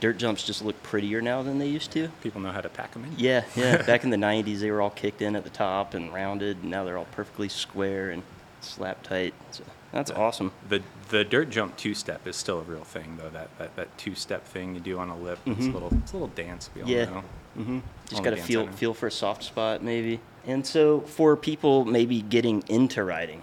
dirt 0.00 0.18
jumps 0.18 0.44
just 0.44 0.64
look 0.64 0.80
prettier 0.84 1.20
now 1.20 1.42
than 1.42 1.58
they 1.58 1.66
used 1.66 1.90
to. 1.92 2.08
People 2.22 2.40
know 2.40 2.52
how 2.52 2.60
to 2.60 2.68
pack 2.68 2.92
them 2.92 3.04
in. 3.04 3.14
Yeah, 3.16 3.44
yeah. 3.56 3.82
Back 3.82 4.04
in 4.04 4.10
the 4.10 4.16
'90s, 4.16 4.60
they 4.60 4.70
were 4.70 4.80
all 4.80 4.90
kicked 4.90 5.20
in 5.20 5.34
at 5.34 5.42
the 5.42 5.50
top 5.50 5.94
and 5.94 6.14
rounded. 6.14 6.58
And 6.62 6.70
now 6.70 6.84
they're 6.84 6.96
all 6.98 7.08
perfectly 7.10 7.48
square 7.48 8.10
and 8.10 8.22
slap 8.60 9.02
tight. 9.02 9.34
So 9.50 9.64
that's 9.90 10.12
awesome. 10.12 10.52
The 10.68 10.80
the 11.08 11.24
dirt 11.24 11.50
jump 11.50 11.76
two 11.76 11.94
step 11.94 12.24
is 12.28 12.36
still 12.36 12.60
a 12.60 12.62
real 12.62 12.84
thing 12.84 13.16
though. 13.20 13.30
That 13.30 13.48
that, 13.58 13.74
that 13.74 13.98
two 13.98 14.14
step 14.14 14.44
thing 14.46 14.74
you 14.76 14.80
do 14.80 14.98
on 15.00 15.08
a 15.08 15.16
lip. 15.16 15.40
It's 15.44 15.66
a 15.66 15.70
little 15.70 15.92
it's 15.94 16.12
a 16.12 16.16
little 16.16 16.28
dance 16.28 16.70
we 16.76 16.82
all 16.82 16.88
Mm-hmm. 16.88 16.96
Yeah. 16.96 17.04
know. 17.06 17.24
Hmm 17.54 17.80
Just 18.08 18.22
got 18.22 18.30
to 18.30 18.36
feel 18.36 18.64
center. 18.64 18.76
feel 18.76 18.94
for 18.94 19.06
a 19.06 19.10
soft 19.10 19.42
spot 19.44 19.82
maybe. 19.82 20.20
And 20.46 20.66
so 20.66 21.00
for 21.02 21.36
people 21.36 21.84
maybe 21.84 22.22
getting 22.22 22.62
into 22.68 23.04
riding, 23.04 23.42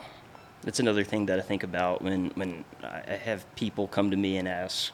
that's 0.64 0.80
another 0.80 1.04
thing 1.04 1.28
that 1.28 1.38
I 1.40 1.42
think 1.44 1.64
about 1.64 2.02
when 2.02 2.32
when 2.36 2.64
I 2.84 3.04
I 3.08 3.16
have 3.16 3.46
people 3.56 3.88
come 3.88 4.12
to 4.12 4.18
me 4.18 4.38
and 4.38 4.48
ask, 4.48 4.92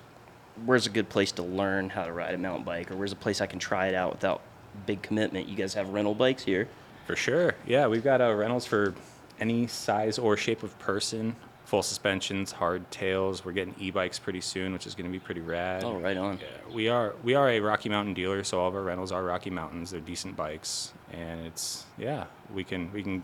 "Where's 0.65 0.85
a 0.87 0.89
good 0.89 1.07
place 1.09 1.31
to 1.33 1.43
learn 1.43 1.89
how 1.89 2.05
to 2.05 2.11
ride 2.11 2.33
a 2.33 2.37
mountain 2.37 2.65
bike?" 2.65 2.91
or 2.91 2.95
"Where's 2.97 3.13
a 3.13 3.15
place 3.15 3.39
I 3.41 3.45
can 3.45 3.59
try 3.59 3.87
it 3.87 3.95
out 3.95 4.11
without 4.11 4.41
big 4.85 5.01
commitment?" 5.01 5.47
You 5.47 5.55
guys 5.55 5.73
have 5.75 5.89
rental 5.89 6.13
bikes 6.15 6.43
here. 6.43 6.67
For 7.07 7.15
sure. 7.15 7.55
Yeah, 7.65 7.87
we've 7.87 8.03
got 8.03 8.21
uh, 8.21 8.33
rentals 8.33 8.65
for 8.65 8.93
any 9.39 9.67
size 9.67 10.19
or 10.19 10.37
shape 10.37 10.63
of 10.63 10.77
person. 10.79 11.35
Full 11.71 11.83
suspensions, 11.83 12.51
hard 12.51 12.91
tails. 12.91 13.45
We're 13.45 13.53
getting 13.53 13.73
e-bikes 13.79 14.19
pretty 14.19 14.41
soon, 14.41 14.73
which 14.73 14.85
is 14.85 14.93
going 14.93 15.05
to 15.05 15.11
be 15.11 15.21
pretty 15.21 15.39
rad. 15.39 15.85
Oh, 15.85 15.97
right 15.97 16.17
on. 16.17 16.37
Yeah, 16.37 16.75
we 16.75 16.89
are 16.89 17.15
we 17.23 17.33
are 17.33 17.47
a 17.47 17.61
Rocky 17.61 17.87
Mountain 17.87 18.13
dealer, 18.13 18.43
so 18.43 18.59
all 18.59 18.67
of 18.67 18.75
our 18.75 18.81
rentals 18.81 19.13
are 19.13 19.23
Rocky 19.23 19.51
Mountains. 19.51 19.91
They're 19.91 20.01
decent 20.01 20.35
bikes, 20.35 20.91
and 21.13 21.45
it's 21.47 21.85
yeah, 21.97 22.25
we 22.53 22.65
can 22.65 22.91
we 22.91 23.01
can 23.01 23.23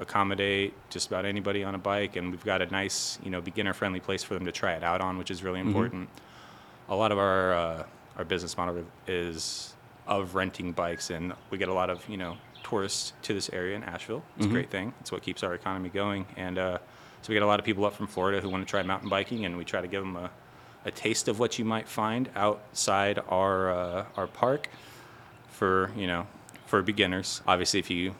accommodate 0.00 0.74
just 0.90 1.06
about 1.06 1.24
anybody 1.24 1.62
on 1.62 1.76
a 1.76 1.78
bike, 1.78 2.16
and 2.16 2.32
we've 2.32 2.44
got 2.44 2.60
a 2.60 2.66
nice 2.66 3.20
you 3.22 3.30
know 3.30 3.40
beginner 3.40 3.72
friendly 3.72 4.00
place 4.00 4.24
for 4.24 4.34
them 4.34 4.46
to 4.46 4.50
try 4.50 4.72
it 4.72 4.82
out 4.82 5.00
on, 5.00 5.16
which 5.16 5.30
is 5.30 5.44
really 5.44 5.60
important. 5.60 6.08
A 6.88 6.96
lot 6.96 7.12
of 7.12 7.18
our 7.18 7.54
uh, 7.54 7.86
our 8.18 8.24
business 8.24 8.56
model 8.56 8.84
is 9.06 9.76
of 10.08 10.34
renting 10.34 10.72
bikes, 10.72 11.10
and 11.10 11.32
we 11.50 11.56
get 11.56 11.68
a 11.68 11.72
lot 11.72 11.88
of 11.88 12.04
you 12.08 12.16
know 12.16 12.36
tourists 12.64 13.12
to 13.22 13.32
this 13.32 13.48
area 13.52 13.76
in 13.76 13.84
Asheville. 13.84 14.24
It's 14.38 14.46
a 14.46 14.48
great 14.48 14.72
thing. 14.72 14.92
It's 15.02 15.12
what 15.12 15.22
keeps 15.22 15.44
our 15.44 15.54
economy 15.54 15.88
going, 15.88 16.26
and 16.36 16.58
uh, 16.58 16.78
so 17.26 17.30
we 17.30 17.34
get 17.34 17.42
a 17.42 17.46
lot 17.46 17.58
of 17.58 17.66
people 17.66 17.84
up 17.84 17.92
from 17.92 18.06
Florida 18.06 18.40
who 18.40 18.48
want 18.48 18.64
to 18.64 18.70
try 18.70 18.84
mountain 18.84 19.08
biking, 19.08 19.46
and 19.46 19.56
we 19.58 19.64
try 19.64 19.80
to 19.80 19.88
give 19.88 20.00
them 20.00 20.14
a 20.14 20.30
a 20.84 20.92
taste 20.92 21.26
of 21.26 21.40
what 21.40 21.58
you 21.58 21.64
might 21.64 21.88
find 21.88 22.30
outside 22.36 23.18
our 23.28 23.68
uh, 23.68 24.06
our 24.16 24.28
park 24.28 24.68
for 25.48 25.90
you 25.96 26.06
know 26.06 26.28
for 26.66 26.82
beginners. 26.82 27.42
Obviously, 27.44 27.80
if 27.80 27.90
you 27.90 28.14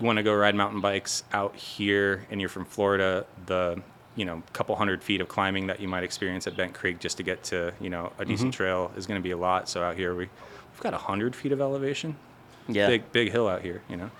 want 0.00 0.16
to 0.16 0.22
go 0.22 0.32
ride 0.32 0.54
mountain 0.54 0.80
bikes 0.80 1.24
out 1.32 1.56
here 1.56 2.24
and 2.30 2.40
you're 2.40 2.48
from 2.48 2.64
Florida, 2.64 3.26
the 3.46 3.82
you 4.14 4.24
know 4.24 4.44
couple 4.52 4.76
hundred 4.76 5.02
feet 5.02 5.20
of 5.20 5.26
climbing 5.26 5.66
that 5.66 5.80
you 5.80 5.88
might 5.88 6.04
experience 6.04 6.46
at 6.46 6.56
Bent 6.56 6.72
Creek 6.72 7.00
just 7.00 7.16
to 7.16 7.24
get 7.24 7.42
to 7.44 7.72
you 7.80 7.90
know 7.90 8.12
a 8.20 8.24
decent 8.24 8.54
trail 8.54 8.92
is 8.96 9.08
going 9.08 9.20
to 9.20 9.24
be 9.24 9.32
a 9.32 9.36
lot. 9.36 9.68
So 9.68 9.82
out 9.82 9.96
here 9.96 10.14
we 10.14 10.28
we've 10.72 10.80
got 10.80 10.94
hundred 10.94 11.34
feet 11.34 11.50
of 11.50 11.60
elevation, 11.60 12.14
Yeah. 12.68 12.86
big 12.86 13.10
big 13.10 13.32
hill 13.32 13.48
out 13.48 13.62
here, 13.62 13.82
you 13.88 13.96
know. 13.96 14.10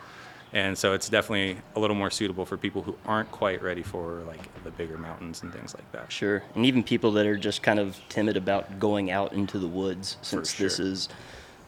And 0.52 0.76
so 0.76 0.94
it's 0.94 1.08
definitely 1.08 1.58
a 1.76 1.80
little 1.80 1.96
more 1.96 2.10
suitable 2.10 2.44
for 2.44 2.56
people 2.56 2.82
who 2.82 2.96
aren't 3.06 3.30
quite 3.30 3.62
ready 3.62 3.82
for 3.82 4.22
like 4.26 4.40
the 4.64 4.70
bigger 4.70 4.98
mountains 4.98 5.42
and 5.42 5.52
things 5.52 5.74
like 5.74 5.90
that. 5.92 6.10
Sure. 6.10 6.42
And 6.54 6.66
even 6.66 6.82
people 6.82 7.12
that 7.12 7.26
are 7.26 7.36
just 7.36 7.62
kind 7.62 7.78
of 7.78 7.96
timid 8.08 8.36
about 8.36 8.80
going 8.80 9.10
out 9.10 9.32
into 9.32 9.58
the 9.58 9.68
woods, 9.68 10.16
since 10.22 10.54
this 10.54 10.80
is 10.80 11.08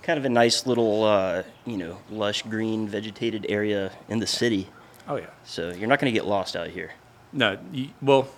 kind 0.03 0.19
of 0.19 0.25
a 0.25 0.29
nice 0.29 0.67
little, 0.67 1.05
uh, 1.05 1.45
you 1.65 1.77
know, 1.77 1.99
lush 2.11 2.43
green 2.43 2.89
vegetated 2.89 3.47
area 3.49 3.93
in 4.09 4.19
the 4.19 4.27
city. 4.27 4.69
Oh 5.07 5.17
yeah. 5.17 5.27
So 5.45 5.71
you're 5.71 5.89
not 5.89 6.01
going 6.01 6.13
to 6.13 6.19
get 6.19 6.27
lost 6.27 6.57
out 6.57 6.69
here. 6.69 6.93
No, 7.33 7.59
y 7.73 7.91
well, 8.03 8.29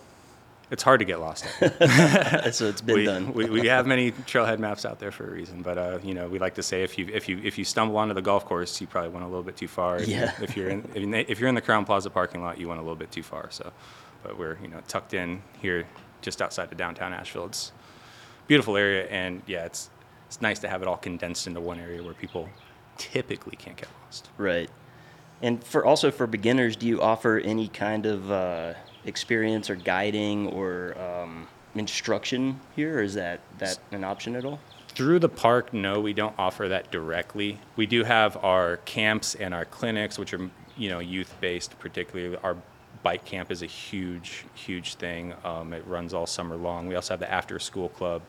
it's 0.70 0.82
hard 0.82 0.98
to 1.00 1.04
get 1.04 1.20
lost. 1.20 1.44
so 1.60 2.66
it's 2.68 2.80
been 2.80 2.94
we, 2.96 3.04
done. 3.04 3.32
we, 3.32 3.44
we 3.50 3.66
have 3.68 3.86
many 3.86 4.12
trailhead 4.12 4.58
maps 4.58 4.84
out 4.84 4.98
there 4.98 5.10
for 5.12 5.26
a 5.26 5.30
reason, 5.30 5.62
but 5.62 5.78
uh, 5.78 5.98
you 6.02 6.14
know, 6.14 6.28
we 6.28 6.38
like 6.38 6.54
to 6.54 6.62
say 6.62 6.82
if 6.82 6.98
you 6.98 7.08
if 7.12 7.28
you 7.28 7.40
if 7.44 7.58
you 7.58 7.64
stumble 7.64 7.96
onto 7.96 8.14
the 8.14 8.22
golf 8.22 8.44
course, 8.44 8.80
you 8.80 8.86
probably 8.86 9.10
went 9.10 9.24
a 9.24 9.28
little 9.28 9.42
bit 9.42 9.56
too 9.56 9.68
far. 9.68 9.98
If 9.98 10.08
you- 10.08 10.14
Yeah. 10.16 10.32
If 10.40 10.56
you're 10.56 10.68
in 10.70 10.80
if 10.94 10.96
you're 10.96 11.02
in- 11.04 11.14
if 11.14 11.40
you're 11.40 11.48
in 11.48 11.54
the 11.54 11.62
Crowne 11.62 11.84
Plaza 11.86 12.10
parking 12.10 12.42
lot, 12.42 12.58
you 12.58 12.68
went 12.68 12.80
a 12.80 12.82
little 12.82 12.96
bit 12.96 13.10
too 13.12 13.22
far. 13.22 13.50
So, 13.50 13.72
but 14.22 14.38
we're 14.38 14.58
you 14.62 14.68
know 14.68 14.80
tucked 14.88 15.14
in 15.14 15.42
here, 15.60 15.86
just 16.22 16.40
outside 16.42 16.70
of 16.72 16.78
downtown 16.78 17.12
Asheville. 17.12 17.46
It's 17.46 17.72
a 18.42 18.46
beautiful 18.46 18.76
area, 18.76 19.06
and 19.08 19.42
yeah, 19.46 19.64
it's 19.66 19.90
it's 20.26 20.40
nice 20.40 20.58
to 20.60 20.68
have 20.68 20.80
it 20.82 20.88
all 20.88 20.96
condensed 20.96 21.46
into 21.46 21.60
one 21.60 21.78
area 21.78 22.02
where 22.02 22.14
people 22.14 22.48
typically 22.96 23.56
can't 23.56 23.76
get 23.76 23.88
lost. 24.04 24.30
right. 24.38 24.70
And 25.42 25.62
for 25.62 25.84
also 25.84 26.10
for 26.10 26.26
beginners, 26.26 26.74
do 26.76 26.86
you 26.86 27.02
offer 27.02 27.38
any 27.38 27.68
kind 27.68 28.06
of 28.06 28.30
uh, 28.30 28.74
experience 29.06 29.70
or 29.70 29.76
guiding 29.76 30.48
or 30.48 30.96
um, 30.98 31.46
instruction 31.74 32.60
here, 32.76 32.98
or 32.98 33.02
is 33.02 33.14
that 33.14 33.40
that 33.58 33.78
an 33.92 34.04
option 34.04 34.36
at 34.36 34.44
all? 34.44 34.60
Through 34.88 35.18
the 35.18 35.28
park, 35.28 35.74
no, 35.74 36.00
we 36.00 36.12
don't 36.12 36.34
offer 36.38 36.68
that 36.68 36.92
directly. 36.92 37.58
We 37.74 37.86
do 37.86 38.04
have 38.04 38.36
our 38.44 38.76
camps 38.78 39.34
and 39.34 39.52
our 39.52 39.64
clinics, 39.64 40.18
which 40.18 40.32
are 40.32 40.50
you 40.76 40.88
know 40.88 41.00
youth 41.00 41.34
based. 41.40 41.78
Particularly, 41.78 42.36
our 42.42 42.56
bike 43.02 43.24
camp 43.24 43.50
is 43.50 43.62
a 43.62 43.66
huge, 43.66 44.44
huge 44.54 44.94
thing. 44.94 45.34
Um, 45.44 45.72
it 45.72 45.86
runs 45.86 46.14
all 46.14 46.26
summer 46.26 46.56
long. 46.56 46.86
We 46.86 46.94
also 46.94 47.14
have 47.14 47.20
the 47.20 47.30
after 47.30 47.58
school 47.58 47.88
club, 47.88 48.22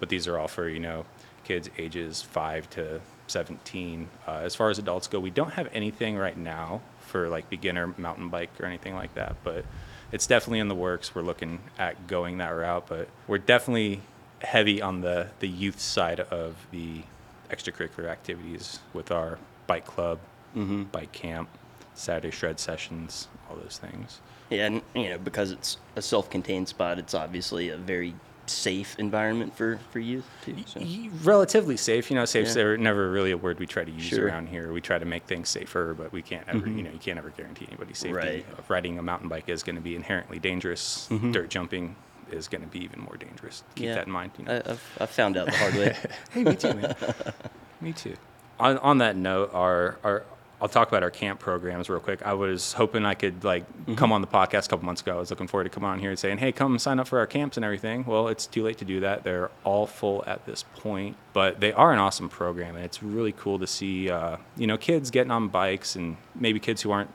but 0.00 0.08
these 0.08 0.26
are 0.26 0.38
all 0.38 0.48
for 0.48 0.68
you 0.68 0.80
know 0.80 1.04
kids 1.44 1.70
ages 1.78 2.20
five 2.20 2.68
to 2.70 3.00
17. 3.26 4.08
Uh, 4.26 4.32
as 4.42 4.54
far 4.54 4.70
as 4.70 4.78
adults 4.78 5.06
go, 5.06 5.20
we 5.20 5.30
don't 5.30 5.52
have 5.52 5.68
anything 5.72 6.16
right 6.16 6.36
now 6.36 6.80
for 7.00 7.28
like 7.28 7.48
beginner 7.48 7.94
mountain 7.96 8.28
bike 8.28 8.50
or 8.60 8.66
anything 8.66 8.94
like 8.94 9.14
that, 9.14 9.36
but 9.44 9.64
it's 10.12 10.26
definitely 10.26 10.58
in 10.58 10.68
the 10.68 10.74
works. 10.74 11.14
We're 11.14 11.22
looking 11.22 11.60
at 11.78 12.06
going 12.06 12.38
that 12.38 12.50
route, 12.50 12.86
but 12.88 13.08
we're 13.26 13.38
definitely 13.38 14.00
heavy 14.40 14.80
on 14.80 15.00
the, 15.00 15.28
the 15.40 15.48
youth 15.48 15.80
side 15.80 16.20
of 16.20 16.66
the 16.70 17.02
extracurricular 17.50 18.08
activities 18.08 18.80
with 18.92 19.10
our 19.10 19.38
bike 19.66 19.86
club, 19.86 20.18
mm-hmm. 20.56 20.84
bike 20.84 21.12
camp, 21.12 21.48
Saturday 21.94 22.30
shred 22.30 22.60
sessions, 22.60 23.28
all 23.50 23.56
those 23.56 23.78
things. 23.78 24.20
Yeah, 24.50 24.66
and 24.66 24.82
you 24.94 25.10
know, 25.10 25.18
because 25.18 25.50
it's 25.50 25.78
a 25.96 26.02
self-contained 26.02 26.68
spot, 26.68 26.98
it's 26.98 27.14
obviously 27.14 27.68
a 27.68 27.76
very 27.76 28.14
safe 28.48 28.96
environment 28.98 29.56
for 29.56 29.78
for 29.92 29.98
youth 30.00 30.24
too. 30.44 30.56
So. 30.66 30.80
Relatively 31.22 31.76
safe, 31.76 32.10
you 32.10 32.16
know. 32.16 32.24
Safe's 32.24 32.56
Yeah. 32.56 32.62
never- 32.62 32.78
never 32.78 33.10
really 33.10 33.30
a 33.30 33.36
word 33.36 33.58
we 33.58 33.66
try 33.66 33.84
to 33.84 33.90
use 33.90 34.02
Sure. 34.04 34.18
Mm-hmm. 34.18 34.26
around 34.28 34.46
here. 34.48 34.72
We 34.72 34.80
try 34.80 34.98
to 34.98 35.04
make 35.04 35.24
things 35.24 35.48
safer, 35.48 35.94
but 35.94 36.12
we 36.12 36.22
can't 36.22 36.48
ever, 36.48 36.66
you 36.68 36.82
know, 36.82 36.90
you 36.90 36.98
can't 36.98 37.18
ever 37.18 37.30
guarantee 37.30 37.66
anybody's 37.68 37.98
safety. 37.98 38.14
Right. 38.16 38.46
Riding 38.68 38.98
a 38.98 39.02
mountain 39.02 39.28
bike 39.28 39.48
is 39.48 39.62
going 39.62 39.76
to 39.76 39.82
be 39.82 39.94
inherently 39.96 40.38
dangerous. 40.38 41.08
Dirt 41.32 41.50
jumping 41.50 41.96
is 42.30 42.46
going 42.48 42.62
to 42.62 42.68
be 42.68 42.80
even 42.84 43.00
more 43.00 43.16
dangerous. 43.16 43.62
Keep 43.74 43.76
Mm-hmm. 43.76 43.84
Yeah. 43.88 43.94
that 43.94 44.06
in 44.06 44.12
mind. 44.12 44.30
You 44.38 44.44
know. 44.44 44.52
I, 44.66 44.70
I've, 44.72 44.96
I've 45.00 45.10
found 45.10 45.36
out 45.36 45.46
the 45.46 45.56
hard 45.56 45.74
way. 45.74 45.96
Hey, 46.32 46.42
me 46.44 46.54
too, 46.56 46.74
man. 46.74 46.94
me 47.80 47.92
too. 47.92 48.16
On, 48.60 48.76
on 48.78 48.98
that 48.98 49.16
note, 49.16 49.50
our, 49.54 49.98
our 50.02 50.24
I'll 50.60 50.68
talk 50.68 50.88
about 50.88 51.04
our 51.04 51.10
camp 51.10 51.38
programs 51.38 51.88
real 51.88 52.00
quick. 52.00 52.20
I 52.26 52.34
was 52.34 52.72
hoping 52.72 53.06
I 53.06 53.14
could 53.14 53.44
like 53.44 53.64
come 53.96 54.10
on 54.10 54.22
the 54.22 54.26
podcast 54.26 54.66
a 54.66 54.68
couple 54.70 54.86
months 54.86 55.02
ago. 55.02 55.16
I 55.16 55.20
was 55.20 55.30
looking 55.30 55.46
forward 55.46 55.64
to 55.64 55.70
coming 55.70 55.88
on 55.88 56.00
here 56.00 56.10
and 56.10 56.18
saying, 56.18 56.38
"Hey, 56.38 56.50
come 56.50 56.78
sign 56.80 56.98
up 56.98 57.06
for 57.06 57.20
our 57.20 57.26
camps 57.28 57.56
and 57.56 57.64
everything." 57.64 58.04
Well, 58.04 58.26
it's 58.26 58.46
too 58.46 58.64
late 58.64 58.78
to 58.78 58.84
do 58.84 58.98
that. 59.00 59.22
They're 59.22 59.50
all 59.62 59.86
full 59.86 60.24
at 60.26 60.46
this 60.46 60.64
point, 60.74 61.16
but 61.32 61.60
they 61.60 61.72
are 61.72 61.92
an 61.92 62.00
awesome 62.00 62.28
program, 62.28 62.74
and 62.74 62.84
it's 62.84 63.02
really 63.02 63.32
cool 63.32 63.60
to 63.60 63.68
see 63.68 64.10
uh, 64.10 64.38
you 64.56 64.66
know 64.66 64.76
kids 64.76 65.10
getting 65.12 65.30
on 65.30 65.46
bikes 65.48 65.94
and 65.94 66.16
maybe 66.34 66.58
kids 66.58 66.82
who 66.82 66.90
aren't 66.90 67.10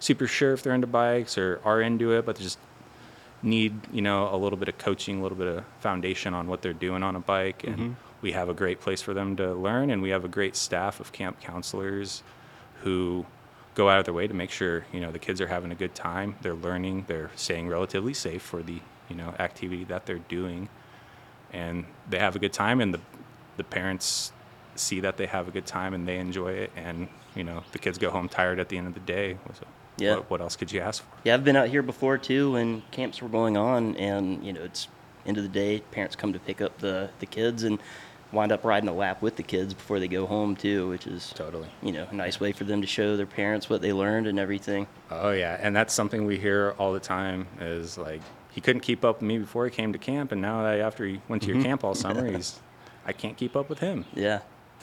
super 0.00 0.26
sure 0.26 0.52
if 0.52 0.62
they're 0.64 0.74
into 0.74 0.86
bikes 0.88 1.38
or 1.38 1.60
are 1.64 1.80
into 1.80 2.12
it, 2.12 2.26
but 2.26 2.36
they 2.36 2.42
just 2.42 2.58
need 3.42 3.74
you 3.92 4.02
know 4.02 4.28
a 4.34 4.36
little 4.36 4.58
bit 4.58 4.68
of 4.68 4.76
coaching, 4.76 5.20
a 5.20 5.22
little 5.22 5.38
bit 5.38 5.46
of 5.46 5.64
foundation 5.78 6.34
on 6.34 6.48
what 6.48 6.62
they're 6.62 6.72
doing 6.72 7.04
on 7.04 7.14
a 7.14 7.20
bike, 7.20 7.62
and 7.62 7.94
we 8.22 8.32
have 8.32 8.48
a 8.48 8.54
great 8.54 8.80
place 8.80 9.00
for 9.00 9.14
them 9.14 9.36
to 9.36 9.54
learn, 9.54 9.88
and 9.90 10.02
we 10.02 10.10
have 10.10 10.24
a 10.24 10.28
great 10.28 10.56
staff 10.56 10.98
of 10.98 11.12
camp 11.12 11.40
counselors. 11.40 12.24
Who 12.82 13.26
go 13.74 13.88
out 13.88 13.98
of 13.98 14.04
their 14.04 14.14
way 14.14 14.26
to 14.26 14.34
make 14.34 14.50
sure 14.50 14.86
you 14.92 15.00
know 15.00 15.12
the 15.12 15.18
kids 15.18 15.40
are 15.40 15.46
having 15.46 15.70
a 15.70 15.74
good 15.74 15.94
time, 15.94 16.36
they're 16.42 16.54
learning, 16.54 17.04
they're 17.08 17.30
staying 17.36 17.68
relatively 17.68 18.14
safe 18.14 18.42
for 18.42 18.62
the 18.62 18.80
you 19.08 19.16
know 19.16 19.34
activity 19.38 19.84
that 19.84 20.06
they're 20.06 20.18
doing, 20.18 20.68
and 21.52 21.84
they 22.08 22.18
have 22.18 22.36
a 22.36 22.38
good 22.38 22.52
time, 22.52 22.80
and 22.80 22.92
the 22.94 23.00
the 23.56 23.64
parents 23.64 24.32
see 24.74 25.00
that 25.00 25.16
they 25.16 25.26
have 25.26 25.48
a 25.48 25.50
good 25.50 25.66
time 25.66 25.92
and 25.92 26.06
they 26.06 26.18
enjoy 26.18 26.52
it, 26.52 26.70
and 26.76 27.08
you 27.34 27.44
know 27.44 27.62
the 27.72 27.78
kids 27.78 27.98
go 27.98 28.10
home 28.10 28.28
tired 28.28 28.58
at 28.58 28.68
the 28.68 28.78
end 28.78 28.86
of 28.86 28.94
the 28.94 29.00
day. 29.00 29.36
So 29.54 29.66
Yeah. 29.96 30.16
What, 30.16 30.30
what 30.30 30.40
else 30.40 30.56
could 30.56 30.70
you 30.72 30.80
ask 30.80 31.02
for? 31.02 31.10
Yeah, 31.24 31.34
I've 31.34 31.44
been 31.44 31.56
out 31.56 31.68
here 31.68 31.82
before 31.82 32.18
too 32.18 32.52
when 32.52 32.82
camps 32.90 33.20
were 33.20 33.28
going 33.28 33.56
on, 33.56 33.96
and 33.96 34.44
you 34.44 34.52
know, 34.52 34.62
it's 34.62 34.88
end 35.26 35.36
of 35.36 35.42
the 35.42 35.48
day. 35.48 35.80
Parents 35.90 36.16
come 36.16 36.32
to 36.32 36.38
pick 36.38 36.60
up 36.60 36.78
the 36.78 37.10
the 37.18 37.26
kids 37.26 37.62
and 37.64 37.78
wind 38.32 38.52
up 38.52 38.64
riding 38.64 38.88
a 38.88 38.94
lap 38.94 39.22
with 39.22 39.36
the 39.36 39.42
kids 39.42 39.74
before 39.74 39.98
they 40.00 40.08
go 40.08 40.26
home 40.26 40.54
too, 40.56 40.88
which 40.88 41.06
is 41.06 41.32
Totally. 41.34 41.68
you 41.82 41.92
know 41.92 42.06
a 42.10 42.14
nice 42.14 42.38
way 42.40 42.52
for 42.52 42.64
them 42.64 42.80
to 42.80 42.86
show 42.86 43.16
their 43.16 43.26
parents 43.26 43.70
what 43.70 43.80
they 43.80 43.92
learned 43.92 44.26
and 44.26 44.38
everything. 44.38 44.86
Oh 45.10 45.30
yeah, 45.30 45.58
and 45.60 45.74
that's 45.74 45.94
something 45.94 46.26
we 46.26 46.38
hear 46.38 46.74
all 46.78 46.92
the 46.92 47.00
time. 47.00 47.46
Is 47.60 47.96
like 47.98 48.20
he 48.50 48.60
couldn't 48.60 48.82
keep 48.82 49.04
up 49.04 49.16
with 49.16 49.28
me 49.28 49.38
before 49.38 49.64
he 49.64 49.70
came 49.70 49.92
to 49.92 49.98
camp, 49.98 50.32
and 50.32 50.40
now 50.40 50.62
that 50.62 50.80
after 50.80 51.06
he 51.06 51.20
went 51.28 51.42
to 51.42 51.48
your 51.52 51.62
camp 51.62 51.84
all 51.84 51.94
summer, 51.94 52.26
he's 52.30 52.60
I 53.06 53.12
can't 53.12 53.36
keep 53.36 53.56
up 53.56 53.68
with 53.68 53.78
him. 53.78 54.04
Yeah. 54.14 54.40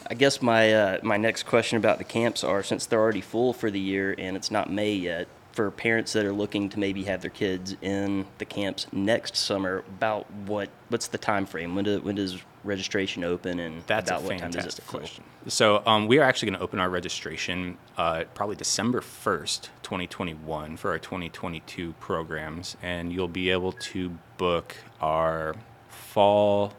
I 0.09 0.13
guess 0.13 0.41
my 0.41 0.73
uh, 0.73 0.99
my 1.03 1.17
next 1.17 1.43
question 1.43 1.77
about 1.77 1.99
the 1.99 2.03
camps 2.03 2.43
are 2.43 2.63
since 2.63 2.85
they're 2.85 2.99
already 2.99 3.21
full 3.21 3.53
for 3.53 3.71
the 3.71 3.79
year 3.79 4.13
and 4.17 4.35
it's 4.35 4.51
not 4.51 4.69
May 4.69 4.93
yet, 4.93 5.27
for 5.55 5.71
parents 5.71 6.11
that 6.13 6.25
are 6.25 6.33
looking 6.33 6.67
to 6.69 6.79
maybe 6.79 7.03
have 7.03 7.21
their 7.21 7.31
kids 7.31 7.77
in 7.81 8.25
the 8.39 8.45
camps 8.45 8.87
next 8.91 9.37
summer, 9.37 9.85
about 9.87 10.29
what 10.45 10.69
what's 10.89 11.07
the 11.07 11.17
time 11.17 11.45
frame? 11.45 11.75
When 11.75 11.85
do, 11.85 11.99
when 12.01 12.15
does 12.15 12.43
registration 12.65 13.23
open 13.23 13.59
and 13.59 13.81
That's 13.87 14.09
about 14.09 14.23
a 14.23 14.25
what 14.25 14.37
time 14.37 14.51
does 14.51 14.65
it 14.65 14.81
fantastic 14.81 14.87
question. 14.87 15.23
So 15.47 15.81
um, 15.85 16.07
we 16.07 16.19
are 16.19 16.23
actually 16.23 16.49
going 16.49 16.59
to 16.59 16.63
open 16.63 16.79
our 16.79 16.89
registration 16.89 17.77
uh, 17.97 18.25
probably 18.33 18.57
December 18.57 18.99
first, 18.99 19.69
2021, 19.83 20.75
for 20.75 20.91
our 20.91 20.99
2022 20.99 21.93
programs, 21.99 22.75
and 22.81 23.13
you'll 23.13 23.27
be 23.27 23.49
able 23.49 23.71
to 23.71 24.17
book 24.37 24.75
our 24.99 25.55
fall 25.87 26.73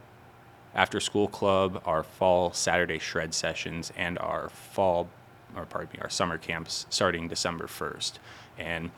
after 0.75 1.01
school 1.01 1.29
club, 1.29 1.81
our 1.87 2.03
fall 2.03 2.53
Saturday 2.53 2.99
shred 2.99 3.33
sessions, 3.33 3.91
and 3.97 4.19
our 4.19 4.51
fall, 4.51 5.09
or 5.57 5.65
pardon 5.65 5.89
me, 5.95 6.01
our 6.03 6.11
summer 6.11 6.37
camps 6.37 6.87
starting 6.91 7.29
December 7.29 7.67
1st. 7.67 8.15
And 8.59 8.91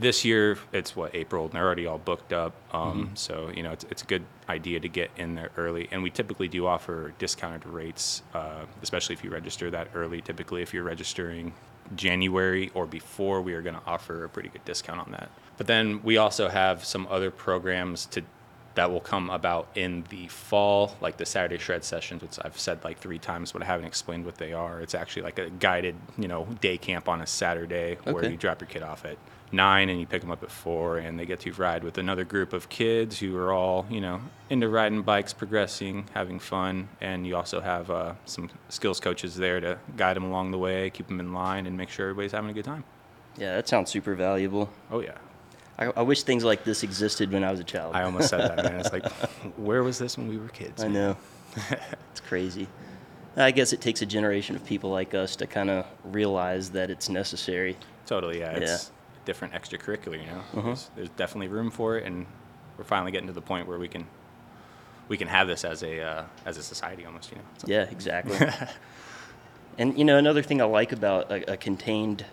this 0.00 0.24
year 0.24 0.58
it's 0.72 0.94
what 0.94 1.14
April, 1.14 1.44
and 1.44 1.52
they're 1.52 1.64
already 1.64 1.86
all 1.86 1.98
booked 1.98 2.32
up. 2.32 2.52
Um, 2.72 3.10
So 3.14 3.50
you 3.54 3.62
know 3.62 3.72
it's 3.72 3.84
it's 3.90 4.02
a 4.02 4.06
good 4.06 4.24
idea 4.48 4.80
to 4.80 4.88
get 4.88 5.10
in 5.16 5.34
there 5.34 5.50
early, 5.56 5.88
and 5.90 6.02
we 6.02 6.10
typically 6.10 6.48
do 6.48 6.66
offer 6.66 7.14
discounted 7.18 7.66
rates, 7.66 8.22
uh, 8.34 8.64
especially 8.82 9.14
if 9.14 9.24
you 9.24 9.30
register 9.30 9.70
that 9.70 9.88
early. 9.94 10.20
Typically, 10.20 10.62
if 10.62 10.74
you're 10.74 10.84
registering 10.84 11.52
January 11.96 12.70
or 12.74 12.86
before, 12.86 13.40
we 13.40 13.54
are 13.54 13.62
going 13.62 13.76
to 13.76 13.82
offer 13.86 14.24
a 14.24 14.28
pretty 14.28 14.50
good 14.50 14.64
discount 14.64 15.00
on 15.00 15.10
that. 15.12 15.30
But 15.56 15.66
then 15.66 16.02
we 16.02 16.18
also 16.18 16.48
have 16.48 16.84
some 16.84 17.06
other 17.10 17.30
programs 17.30 18.04
to 18.06 18.22
that 18.74 18.90
will 18.90 19.00
come 19.00 19.28
about 19.30 19.68
in 19.74 20.04
the 20.08 20.28
fall, 20.28 20.96
like 21.00 21.16
the 21.16 21.26
Saturday 21.26 21.58
shred 21.58 21.82
sessions, 21.84 22.22
which 22.22 22.38
I've 22.44 22.58
said 22.58 22.84
like 22.84 22.98
three 22.98 23.18
times, 23.18 23.52
but 23.52 23.62
I 23.62 23.64
haven't 23.64 23.86
explained 23.86 24.24
what 24.24 24.36
they 24.36 24.52
are. 24.52 24.80
It's 24.80 24.94
actually 24.94 25.22
like 25.22 25.38
a 25.38 25.50
guided, 25.50 25.96
you 26.16 26.28
know, 26.28 26.46
day 26.60 26.78
camp 26.78 27.08
on 27.08 27.20
a 27.20 27.26
Saturday 27.26 27.98
where 28.04 28.30
you 28.30 28.36
drop 28.36 28.60
your 28.60 28.68
kid 28.68 28.82
off 28.82 29.04
at 29.04 29.18
nine 29.50 29.88
and 29.88 29.98
you 29.98 30.06
pick 30.06 30.20
them 30.20 30.30
up 30.30 30.42
at 30.42 30.50
four, 30.50 30.98
and 30.98 31.18
they 31.18 31.26
get 31.26 31.40
to 31.40 31.52
ride 31.54 31.82
with 31.82 31.98
another 31.98 32.24
group 32.24 32.52
of 32.52 32.68
kids 32.68 33.18
who 33.18 33.36
are 33.36 33.52
all, 33.52 33.86
you 33.90 34.00
know, 34.00 34.20
into 34.50 34.68
riding 34.68 35.02
bikes, 35.02 35.32
progressing, 35.32 36.06
having 36.14 36.38
fun, 36.38 36.88
and 37.00 37.26
you 37.26 37.34
also 37.34 37.60
have 37.60 37.90
uh, 37.90 38.12
some 38.26 38.50
skills 38.68 39.00
coaches 39.00 39.36
there 39.36 39.58
to 39.58 39.78
guide 39.96 40.16
them 40.16 40.24
along 40.24 40.50
the 40.50 40.58
way, 40.58 40.90
keep 40.90 41.08
them 41.08 41.18
in 41.18 41.32
line, 41.32 41.66
and 41.66 41.76
make 41.76 41.88
sure 41.88 42.10
everybody's 42.10 42.32
having 42.32 42.50
a 42.50 42.52
good 42.52 42.64
time. 42.64 42.84
Yeah, 43.38 43.56
that 43.56 43.68
sounds 43.68 43.90
super 43.90 44.14
valuable. 44.14 44.68
Oh 44.90 45.00
yeah. 45.00 45.16
I, 45.78 45.86
I 45.96 46.02
wish 46.02 46.22
things 46.24 46.44
like 46.44 46.64
this 46.64 46.82
existed 46.82 47.30
when 47.32 47.44
I 47.44 47.50
was 47.50 47.60
a 47.60 47.64
child. 47.64 47.94
I 47.94 48.02
almost 48.02 48.30
said 48.30 48.40
that, 48.40 48.64
man. 48.64 48.80
It's 48.80 48.92
like, 48.92 49.06
where 49.56 49.82
was 49.82 49.98
this 49.98 50.16
when 50.18 50.26
we 50.28 50.36
were 50.36 50.48
kids? 50.48 50.82
I 50.82 50.88
know. 50.88 51.16
it's 52.10 52.20
crazy. 52.20 52.66
I 53.36 53.52
guess 53.52 53.72
it 53.72 53.80
takes 53.80 54.02
a 54.02 54.06
generation 54.06 54.56
of 54.56 54.64
people 54.64 54.90
like 54.90 55.14
us 55.14 55.36
to 55.36 55.46
kind 55.46 55.70
of 55.70 55.86
realize 56.04 56.70
that 56.70 56.90
it's 56.90 57.08
necessary. 57.08 57.76
Totally, 58.06 58.40
yeah. 58.40 58.50
It's 58.56 58.90
Yeah. 58.90 59.20
a 59.22 59.26
different 59.26 59.54
extracurricular, 59.54 60.18
you 60.20 60.26
know. 60.26 60.42
Mhm. 60.54 60.64
There's, 60.64 60.90
there's 60.96 61.08
definitely 61.10 61.48
room 61.48 61.70
for 61.70 61.96
it, 61.96 62.04
and 62.04 62.26
we're 62.76 62.84
finally 62.84 63.12
getting 63.12 63.28
to 63.28 63.32
the 63.32 63.40
point 63.40 63.68
where 63.68 63.78
we 63.78 63.86
can 63.88 64.06
we 65.06 65.16
can 65.16 65.28
have 65.28 65.46
this 65.46 65.64
as 65.64 65.82
a 65.84 66.00
uh, 66.02 66.24
as 66.44 66.56
a 66.58 66.62
society 66.62 67.04
almost, 67.06 67.30
you 67.30 67.36
know. 67.36 67.42
So- 67.58 67.66
Yeah, 67.68 67.82
exactly. 67.82 68.36
and 69.78 69.96
you 69.96 70.04
know, 70.04 70.16
another 70.18 70.42
thing 70.42 70.60
I 70.60 70.64
like 70.64 70.90
about 70.92 71.30
a, 71.30 71.52
a 71.52 71.56
contained 71.56 72.24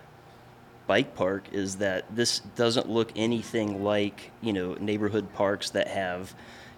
bike 0.88 1.16
park 1.16 1.48
is 1.52 1.78
that 1.78 2.06
this 2.16 2.40
doesn't 2.56 2.90
look 2.90 3.12
anything 3.16 3.84
like 3.84 4.32
you 4.42 4.54
know 4.54 4.76
neighborhood 4.76 5.32
parks 5.34 5.72
that 5.72 5.88
have 5.88 6.34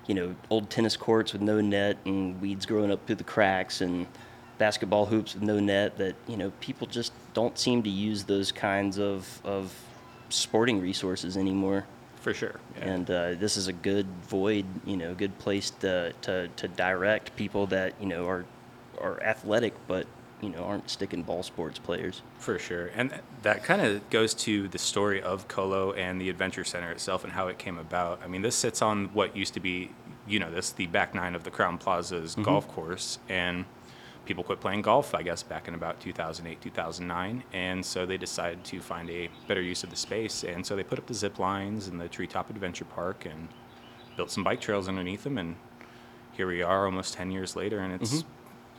you 0.08 0.15
know 0.15 0.36
old 0.50 0.70
tennis 0.70 0.96
courts 0.96 1.34
with 1.34 1.41
no 1.41 1.60
net 1.60 1.98
and 2.06 2.39
weeds 2.41 2.65
growing 2.65 2.91
up 2.91 3.06
through 3.06 3.15
the 3.15 3.24
cracks 3.24 3.82
and 3.82 4.08
basketball 4.58 5.06
hoops 5.06 5.34
with 5.34 5.43
no 5.43 5.60
net 5.60 5.98
that 5.98 6.15
you 6.28 6.38
know 6.38 6.52
people 6.62 6.88
just 6.88 7.12
don't 7.34 7.58
seem 7.60 7.84
to 7.84 7.89
use 7.89 8.24
those 8.24 8.52
kinds 8.52 8.98
of 8.98 9.41
of 9.43 9.74
sporting 10.30 10.82
resources 10.82 11.38
anymore 11.38 11.86
For 12.22 12.34
sure. 12.34 12.60
Yeah. 12.78 12.86
and 12.86 13.12
uh, 13.12 13.34
this 13.36 13.56
is 13.56 13.67
a 13.67 13.74
good 13.74 14.08
void, 14.24 14.65
you 14.86 14.98
know, 14.98 15.13
good 15.13 15.38
place 15.39 15.70
to, 15.80 16.12
to, 16.24 16.50
to 16.50 16.67
direct 16.67 17.36
people 17.36 17.67
that 17.67 17.93
you 18.02 18.08
know 18.08 18.28
are 18.28 18.46
are 19.00 19.22
athletic 19.22 19.74
but 19.88 20.08
you 20.41 20.50
know 20.50 20.63
aren't 20.63 20.89
sticking 20.89 21.23
ball 21.23 21.43
sports 21.43 21.80
players. 21.80 22.21
For 22.39 22.60
sure. 22.60 22.88
And 22.95 23.13
that 23.41 23.63
kind 23.63 23.82
of 23.82 24.10
goes 24.10 24.34
to 24.36 24.67
the 24.67 24.78
story 24.78 25.21
of 25.21 25.47
Kolo 25.47 25.93
and 25.93 26.21
the 26.21 26.30
Adventure 26.30 26.63
Center 26.63 26.91
itself 26.91 27.23
and 27.23 27.34
how 27.34 27.47
it 27.47 27.58
came 27.58 27.78
about. 27.78 28.21
I 28.23 28.28
mean, 28.28 28.41
this 28.41 28.56
sits 28.56 28.82
on 28.82 29.06
what 29.13 29.36
used 29.36 29.54
to 29.56 29.60
be, 29.60 29.91
you 30.28 30.39
know, 30.39 30.52
this, 30.52 30.71
the 30.71 30.88
back 30.88 31.15
nine 31.15 31.36
of 31.36 31.43
the 31.43 31.52
Crowne 31.52 31.80
Plaza's 31.80 32.34
mm-hmm. 32.34 32.43
golf 32.43 32.67
course. 32.67 33.19
And 33.30 33.65
people 34.26 34.43
quit 34.43 34.60
playing 34.60 34.84
golf, 34.84 35.15
I 35.15 35.23
guess, 35.23 35.41
back 35.41 35.67
in 35.67 35.73
about 35.73 36.00
2008, 36.00 36.62
2009. 36.62 37.43
And 37.54 37.84
so 37.84 38.06
they 38.06 38.17
decided 38.17 38.63
to 38.65 38.80
find 38.80 39.10
a 39.10 39.30
better 39.47 39.62
use 39.62 39.84
of 39.84 39.89
the 39.89 39.95
space. 39.95 40.43
And 40.43 40.65
so 40.65 40.76
they 40.76 40.84
put 40.84 41.00
up 41.00 41.08
the 41.08 41.13
zip 41.13 41.39
lines 41.39 41.88
and 41.88 42.00
the 42.00 42.08
Treetop 42.08 42.50
Adventure 42.50 42.86
Park 42.86 43.26
and 43.26 43.47
built 44.15 44.30
some 44.30 44.43
bike 44.43 44.62
trails 44.62 44.88
underneath 44.88 45.23
them. 45.23 45.38
And 45.38 45.56
here 46.34 46.47
we 46.47 46.62
are 46.62 46.86
almost 46.86 47.15
10 47.15 47.32
years 47.32 47.56
later. 47.56 47.80
And 47.80 47.93
it's, 47.93 48.19
it 48.19 48.26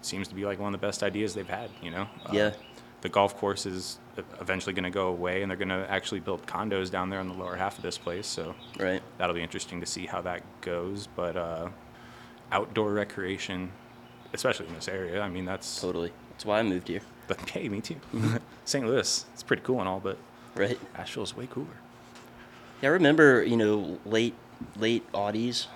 seems 0.03 0.29
to 0.29 0.35
be 0.35 0.45
like 0.45 0.59
one 0.59 0.75
of 0.75 0.81
the 0.81 0.87
best 0.87 1.03
ideas 1.03 1.35
they've 1.35 1.49
had, 1.49 1.71
you 1.83 1.91
know? 1.91 2.03
Uh, 2.27 2.31
Yeah. 2.33 2.51
the 3.01 3.09
golf 3.09 3.37
course 3.37 3.65
is 3.67 3.99
eventually 4.41 4.73
going 4.73 4.85
to 4.85 4.91
go 4.91 5.09
away, 5.09 5.43
and 5.43 5.51
they're 5.51 5.57
going 5.57 5.69
to 5.69 5.87
actually 5.91 6.21
build 6.21 6.47
condos 6.47 6.91
down 6.91 7.11
there 7.11 7.21
in 7.21 7.29
the 7.29 7.35
lower 7.35 7.57
half 7.57 7.77
of 7.77 7.83
this 7.83 7.97
place. 7.99 8.27
So 8.27 8.55
Right. 8.79 9.03
that'll 9.19 9.35
be 9.35 9.43
interesting 9.43 9.81
to 9.81 9.87
see 9.87 10.07
how 10.07 10.21
that 10.23 10.43
goes. 10.63 11.07
But 11.07 11.37
uh, 11.37 11.69
outdoor 12.51 12.93
recreation, 12.93 13.71
especially 14.33 14.67
in 14.67 14.75
this 14.75 14.89
area, 14.89 15.21
I 15.21 15.29
mean, 15.29 15.45
that's. 15.45 15.81
Totally. 15.81 16.13
That's 16.31 16.45
why 16.45 16.59
I 16.59 16.63
moved 16.63 16.89
here. 16.89 17.01
But 17.29 17.51
hey, 17.51 17.69
me 17.69 17.83
too. 17.83 17.97
St. 18.65 18.87
Louis, 18.87 19.27
it's 19.35 19.43
pretty 19.43 19.63
cool 19.63 19.81
and 19.81 19.89
all, 19.89 20.01
but 20.01 20.17
Right. 20.55 20.81
Asheville's 20.97 21.37
way 21.37 21.47
cooler. 21.47 21.67
Yeah, 22.81 22.89
I 22.89 22.93
remember 22.93 23.43
you 23.45 23.57
know 23.59 23.99
late 24.07 24.35
late 24.77 25.05
Audis 25.13 25.67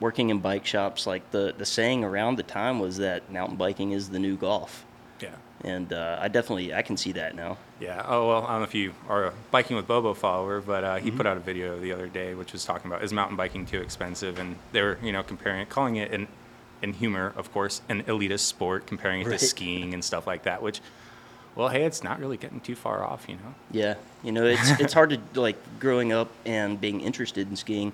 working 0.00 0.30
in 0.30 0.38
bike 0.40 0.66
shops. 0.66 1.06
Like 1.06 1.30
the 1.30 1.54
the 1.56 1.66
saying 1.66 2.04
around 2.04 2.36
the 2.36 2.42
time 2.42 2.78
was 2.80 2.96
that 2.98 3.30
mountain 3.30 3.56
biking 3.56 3.92
is 3.92 4.10
the 4.10 4.18
new 4.18 4.36
golf, 4.36 4.84
Yeah. 5.20 5.30
and 5.62 5.92
uh, 5.92 6.18
I 6.20 6.28
definitely 6.28 6.74
I 6.74 6.82
can 6.82 6.96
see 6.96 7.12
that 7.12 7.34
now. 7.34 7.58
Yeah. 7.80 8.02
Oh 8.06 8.28
well, 8.28 8.44
I 8.46 8.50
don't 8.52 8.60
know 8.60 8.64
if 8.64 8.74
you 8.74 8.94
are 9.08 9.26
a 9.26 9.32
biking 9.50 9.76
with 9.76 9.86
Bobo 9.86 10.14
follower, 10.14 10.60
but 10.60 10.84
uh, 10.84 10.96
he 10.96 11.10
put 11.10 11.26
out 11.26 11.36
a 11.36 11.40
video 11.40 11.78
the 11.80 11.92
other 11.92 12.06
day 12.06 12.34
which 12.34 12.52
was 12.52 12.64
talking 12.64 12.90
about 12.90 13.02
is 13.02 13.12
mountain 13.12 13.36
biking 13.36 13.66
too 13.66 13.80
expensive, 13.80 14.38
and 14.38 14.56
they 14.72 14.82
were 14.82 14.98
you 15.02 15.12
know 15.12 15.22
comparing 15.22 15.60
it, 15.60 15.68
calling 15.68 15.96
it 15.96 16.12
an, 16.12 16.28
in 16.82 16.92
humor, 16.92 17.32
of 17.36 17.50
course, 17.52 17.80
an 17.88 18.02
elitist 18.04 18.40
sport, 18.40 18.86
comparing 18.86 19.22
it 19.22 19.26
Right. 19.26 19.38
to 19.38 19.44
skiing 19.46 19.94
and 19.94 20.04
stuff 20.04 20.26
like 20.26 20.42
that. 20.42 20.60
Which, 20.60 20.80
well, 21.54 21.68
hey, 21.68 21.84
it's 21.84 22.02
not 22.04 22.18
really 22.20 22.36
getting 22.36 22.60
too 22.60 22.74
far 22.74 23.02
off, 23.04 23.26
you 23.28 23.36
know. 23.36 23.54
Yeah, 23.70 23.94
you 24.22 24.32
know, 24.32 24.44
it's 24.44 24.70
it's 24.80 24.92
hard 24.92 25.10
to 25.10 25.40
like 25.40 25.56
growing 25.80 26.12
up 26.12 26.28
and 26.44 26.80
being 26.80 27.00
interested 27.00 27.48
in 27.48 27.56
skiing. 27.56 27.92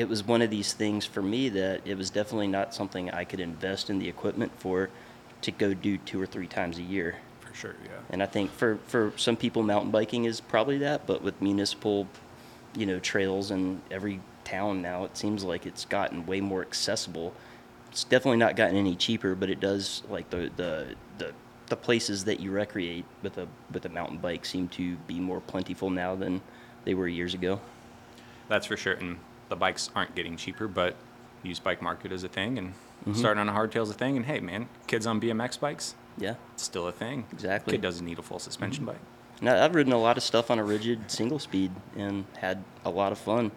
It 0.00 0.08
was 0.08 0.26
one 0.26 0.40
of 0.40 0.48
these 0.48 0.72
things 0.72 1.04
for 1.04 1.20
me 1.20 1.50
that 1.50 1.82
it 1.84 1.94
was 1.94 2.08
definitely 2.08 2.46
not 2.46 2.74
something 2.74 3.10
I 3.10 3.24
could 3.24 3.38
invest 3.38 3.90
in 3.90 3.98
the 3.98 4.08
equipment 4.08 4.50
for 4.56 4.88
to 5.42 5.50
go 5.50 5.74
do 5.74 5.98
two 5.98 6.18
or 6.18 6.24
three 6.24 6.46
times 6.46 6.78
a 6.78 6.82
year. 6.82 7.16
For 7.40 7.54
sure. 7.54 7.76
Yeah. 7.84 7.98
And 8.08 8.22
I 8.22 8.26
think 8.26 8.50
for 8.50 8.78
for 8.86 9.12
some 9.16 9.36
people, 9.36 9.62
mountain 9.62 9.90
biking 9.90 10.24
is 10.24 10.40
probably 10.40 10.78
that, 10.78 11.06
but 11.06 11.20
with 11.20 11.42
municipal, 11.42 12.08
you 12.74 12.86
know, 12.86 12.98
trails 12.98 13.50
in 13.50 13.82
every 13.90 14.20
town 14.42 14.80
now, 14.80 15.04
it 15.04 15.18
seems 15.18 15.44
like 15.44 15.66
it's 15.66 15.84
gotten 15.84 16.24
way 16.24 16.40
more 16.40 16.62
accessible. 16.62 17.34
It's 17.90 18.04
definitely 18.04 18.38
not 18.38 18.56
gotten 18.56 18.76
any 18.76 18.96
cheaper, 18.96 19.34
but 19.34 19.50
it 19.50 19.60
does 19.60 20.02
like 20.08 20.30
the 20.30 20.50
the 20.56 20.94
the, 21.18 21.34
the 21.66 21.76
places 21.76 22.24
that 22.24 22.40
you 22.40 22.52
recreate 22.52 23.04
with 23.22 23.36
a 23.36 23.46
with 23.70 23.84
a 23.84 23.90
mountain 23.90 24.16
bike 24.16 24.46
seem 24.46 24.66
to 24.68 24.96
be 25.06 25.20
more 25.20 25.42
plentiful 25.42 25.90
now 25.90 26.14
than 26.14 26.40
they 26.86 26.94
were 26.94 27.06
years 27.06 27.34
ago. 27.34 27.60
That's 28.48 28.64
for 28.64 28.78
sure. 28.78 28.96
The 29.50 29.56
bikes 29.56 29.90
aren't 29.94 30.14
getting 30.14 30.36
cheaper, 30.38 30.66
but 30.66 30.96
used 31.42 31.62
bike 31.62 31.82
market 31.82 32.10
is 32.12 32.24
a 32.24 32.28
thing, 32.28 32.56
and 32.58 32.72
Mm-hmm. 33.00 33.14
starting 33.14 33.40
on 33.40 33.48
a 33.48 33.52
hardtail 33.52 33.82
is 33.84 33.88
a 33.88 33.94
thing. 33.94 34.18
And 34.18 34.26
hey, 34.26 34.40
man, 34.40 34.68
kids 34.86 35.06
on 35.06 35.22
BMX 35.22 35.58
bikes, 35.58 35.94
Yeah. 36.18 36.34
It's 36.52 36.64
still 36.64 36.86
a 36.86 36.92
thing. 36.92 37.24
Exactly. 37.32 37.72
Kid 37.72 37.80
doesn't 37.80 38.04
need 38.04 38.18
a 38.18 38.22
full 38.22 38.38
suspension 38.38 38.84
bike. 38.84 38.98
Now, 39.40 39.64
I've 39.64 39.74
ridden 39.74 39.94
a 39.94 39.98
lot 39.98 40.18
of 40.18 40.22
stuff 40.22 40.50
on 40.50 40.58
a 40.58 40.64
rigid 40.64 41.10
single 41.10 41.38
speed 41.38 41.70
and 41.96 42.26
had 42.36 42.62
a 42.84 42.90
lot 42.90 43.10
of 43.10 43.16
fun. 43.18 43.52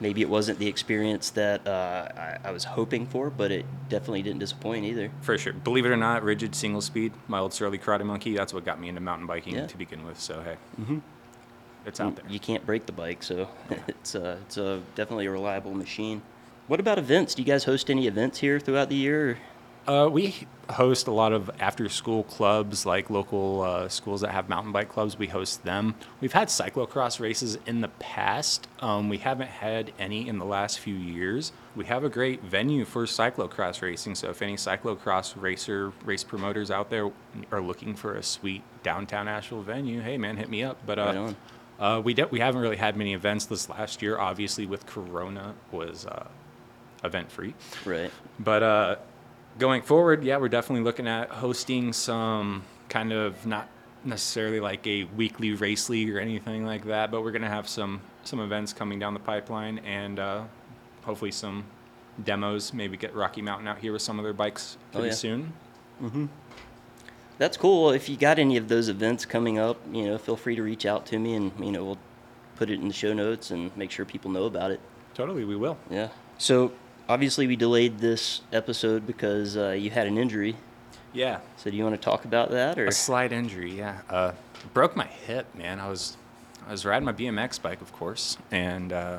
Maybe 0.00 0.22
it 0.22 0.30
wasn't 0.30 0.58
the 0.60 0.66
experience 0.66 1.28
that 1.32 1.66
uh, 1.68 2.08
I, 2.16 2.38
I 2.48 2.50
was 2.52 2.64
hoping 2.64 3.06
for, 3.06 3.28
but 3.28 3.52
it 3.52 3.66
definitely 3.90 4.22
didn't 4.22 4.38
disappoint 4.40 4.86
either. 4.86 5.10
For 5.20 5.36
sure. 5.36 5.52
Believe 5.52 5.84
it 5.84 5.90
or 5.90 5.96
not, 5.98 6.22
rigid 6.24 6.54
single 6.54 6.80
speed, 6.80 7.12
my 7.28 7.40
old 7.40 7.52
Surly 7.52 7.76
Karate 7.76 8.06
Monkey, 8.06 8.34
that's 8.34 8.54
what 8.54 8.64
got 8.64 8.80
me 8.80 8.88
into 8.88 9.02
mountain 9.02 9.26
biking 9.26 9.56
Yeah. 9.56 9.66
to 9.66 9.76
begin 9.76 10.06
with. 10.06 10.18
So, 10.18 10.40
hey, 10.42 10.56
it's 11.86 12.00
out 12.00 12.16
there. 12.16 12.24
You 12.28 12.40
can't 12.40 12.64
break 12.64 12.86
the 12.86 12.92
bike, 12.92 13.22
so 13.22 13.48
it's 13.88 14.14
uh, 14.14 14.38
it's 14.46 14.56
a 14.56 14.80
definitely 14.94 15.26
a 15.26 15.30
reliable 15.30 15.74
machine. 15.74 16.22
What 16.66 16.80
about 16.80 16.98
events? 16.98 17.34
Do 17.34 17.42
you 17.42 17.46
guys 17.46 17.64
host 17.64 17.90
any 17.90 18.06
events 18.06 18.38
here 18.38 18.58
throughout 18.58 18.88
the 18.88 18.96
year? 18.96 19.38
Uh, 19.86 20.08
we 20.10 20.34
host 20.70 21.06
a 21.08 21.10
lot 21.10 21.32
of 21.32 21.50
after 21.60 21.88
school 21.90 22.22
clubs, 22.24 22.86
like 22.86 23.10
local 23.10 23.60
uh, 23.60 23.88
schools 23.88 24.22
that 24.22 24.30
have 24.30 24.48
mountain 24.48 24.72
bike 24.72 24.88
clubs. 24.88 25.18
We 25.18 25.26
host 25.26 25.64
them. 25.64 25.94
We've 26.20 26.32
had 26.32 26.48
cyclocross 26.48 27.20
races 27.20 27.58
in 27.66 27.82
the 27.82 27.88
past. 27.88 28.66
Um, 28.80 29.10
we 29.10 29.18
haven't 29.18 29.48
had 29.48 29.92
any 29.98 30.26
in 30.26 30.38
the 30.38 30.46
last 30.46 30.78
few 30.78 30.94
years. 30.94 31.52
We 31.76 31.84
have 31.86 32.02
a 32.02 32.08
great 32.08 32.42
venue 32.42 32.86
for 32.86 33.04
cyclocross 33.04 33.82
racing. 33.82 34.14
So 34.14 34.30
if 34.30 34.40
any 34.40 34.56
cyclocross 34.56 35.40
racer, 35.40 35.92
race 36.04 36.24
promoters 36.24 36.70
out 36.70 36.88
there 36.88 37.10
are 37.52 37.60
looking 37.60 37.94
for 37.94 38.14
a 38.14 38.22
sweet 38.22 38.62
downtown 38.82 39.28
Asheville 39.28 39.62
venue, 39.62 40.00
hey 40.00 40.16
man, 40.16 40.36
hit 40.36 40.48
me 40.48 40.64
up. 40.64 40.78
But 40.86 40.98
uh, 40.98 41.14
on. 41.16 41.36
Uh, 41.78 42.00
we 42.04 42.14
de- 42.14 42.26
we 42.28 42.40
haven't 42.40 42.60
really 42.60 42.76
had 42.76 42.96
many 42.96 43.14
events 43.14 43.46
this 43.46 43.68
last 43.68 44.02
year. 44.02 44.18
Obviously, 44.18 44.66
with 44.66 44.86
Corona 44.86 45.54
was 45.72 46.06
uh, 46.06 46.26
event 47.02 47.30
free. 47.30 47.54
Right. 47.84 48.10
But 48.38 48.62
uh, 48.62 48.96
going 49.58 49.82
forward, 49.82 50.22
yeah, 50.24 50.36
we're 50.38 50.48
definitely 50.48 50.84
looking 50.84 51.06
at 51.08 51.30
hosting 51.30 51.92
some 51.92 52.62
kind 52.88 53.12
of 53.12 53.44
not 53.46 53.68
necessarily 54.04 54.60
like 54.60 54.86
a 54.86 55.04
weekly 55.16 55.54
race 55.54 55.88
league 55.88 56.10
or 56.14 56.20
anything 56.20 56.64
like 56.66 56.84
that, 56.84 57.10
but 57.10 57.22
we're 57.22 57.32
going 57.32 57.42
to 57.42 57.48
have 57.48 57.68
some 57.68 58.00
some 58.24 58.40
events 58.40 58.72
coming 58.72 58.98
down 58.98 59.12
the 59.14 59.20
pipeline 59.20 59.78
and 59.80 60.18
uh, 60.18 60.42
hopefully 61.04 61.30
some 61.32 61.64
demos. 62.24 62.72
Maybe 62.72 62.96
get 62.96 63.14
Rocky 63.14 63.42
Mountain 63.42 63.66
out 63.68 63.78
here 63.78 63.92
with 63.92 64.02
some 64.02 64.18
of 64.18 64.24
their 64.24 64.32
bikes 64.32 64.76
Oh, 64.92 64.98
pretty 64.98 65.08
yeah. 65.08 65.14
soon. 65.14 65.52
That's 67.38 67.56
cool. 67.56 67.90
If 67.90 68.08
you 68.08 68.16
got 68.16 68.38
any 68.38 68.56
of 68.56 68.68
those 68.68 68.88
events 68.88 69.24
coming 69.24 69.58
up, 69.58 69.78
you 69.92 70.06
know, 70.06 70.18
feel 70.18 70.36
free 70.36 70.56
to 70.56 70.62
reach 70.62 70.86
out 70.86 71.06
to 71.06 71.18
me, 71.18 71.34
and 71.34 71.52
you 71.58 71.72
know, 71.72 71.84
we'll 71.84 71.98
put 72.56 72.70
it 72.70 72.80
in 72.80 72.88
the 72.88 72.94
show 72.94 73.12
notes 73.12 73.50
and 73.50 73.76
make 73.76 73.90
sure 73.90 74.04
people 74.04 74.30
know 74.30 74.44
about 74.44 74.70
it. 74.70 74.80
Totally, 75.14 75.44
we 75.44 75.56
will. 75.56 75.76
Yeah. 75.90 76.08
So 76.38 76.72
obviously, 77.08 77.46
we 77.46 77.56
delayed 77.56 77.98
this 77.98 78.42
episode 78.52 79.06
because 79.06 79.56
uh, 79.56 79.70
you 79.70 79.90
had 79.90 80.06
an 80.06 80.18
injury. 80.18 80.56
Yeah, 81.12 81.38
So 81.56 81.70
do 81.70 81.76
you 81.76 81.84
want 81.84 81.94
to 81.94 82.00
talk 82.00 82.24
about 82.24 82.50
that, 82.50 82.76
or 82.76 82.86
a 82.86 82.92
slight 82.92 83.30
injury. 83.32 83.70
Yeah, 83.70 84.00
uh, 84.10 84.32
broke 84.72 84.96
my 84.96 85.06
hip, 85.06 85.46
man. 85.54 85.78
I 85.78 85.88
was 85.88 86.16
I 86.66 86.72
was 86.72 86.84
riding 86.84 87.06
my 87.06 87.12
BMX 87.12 87.62
bike, 87.62 87.80
of 87.80 87.92
course, 87.92 88.36
and 88.50 88.92
uh, 88.92 89.18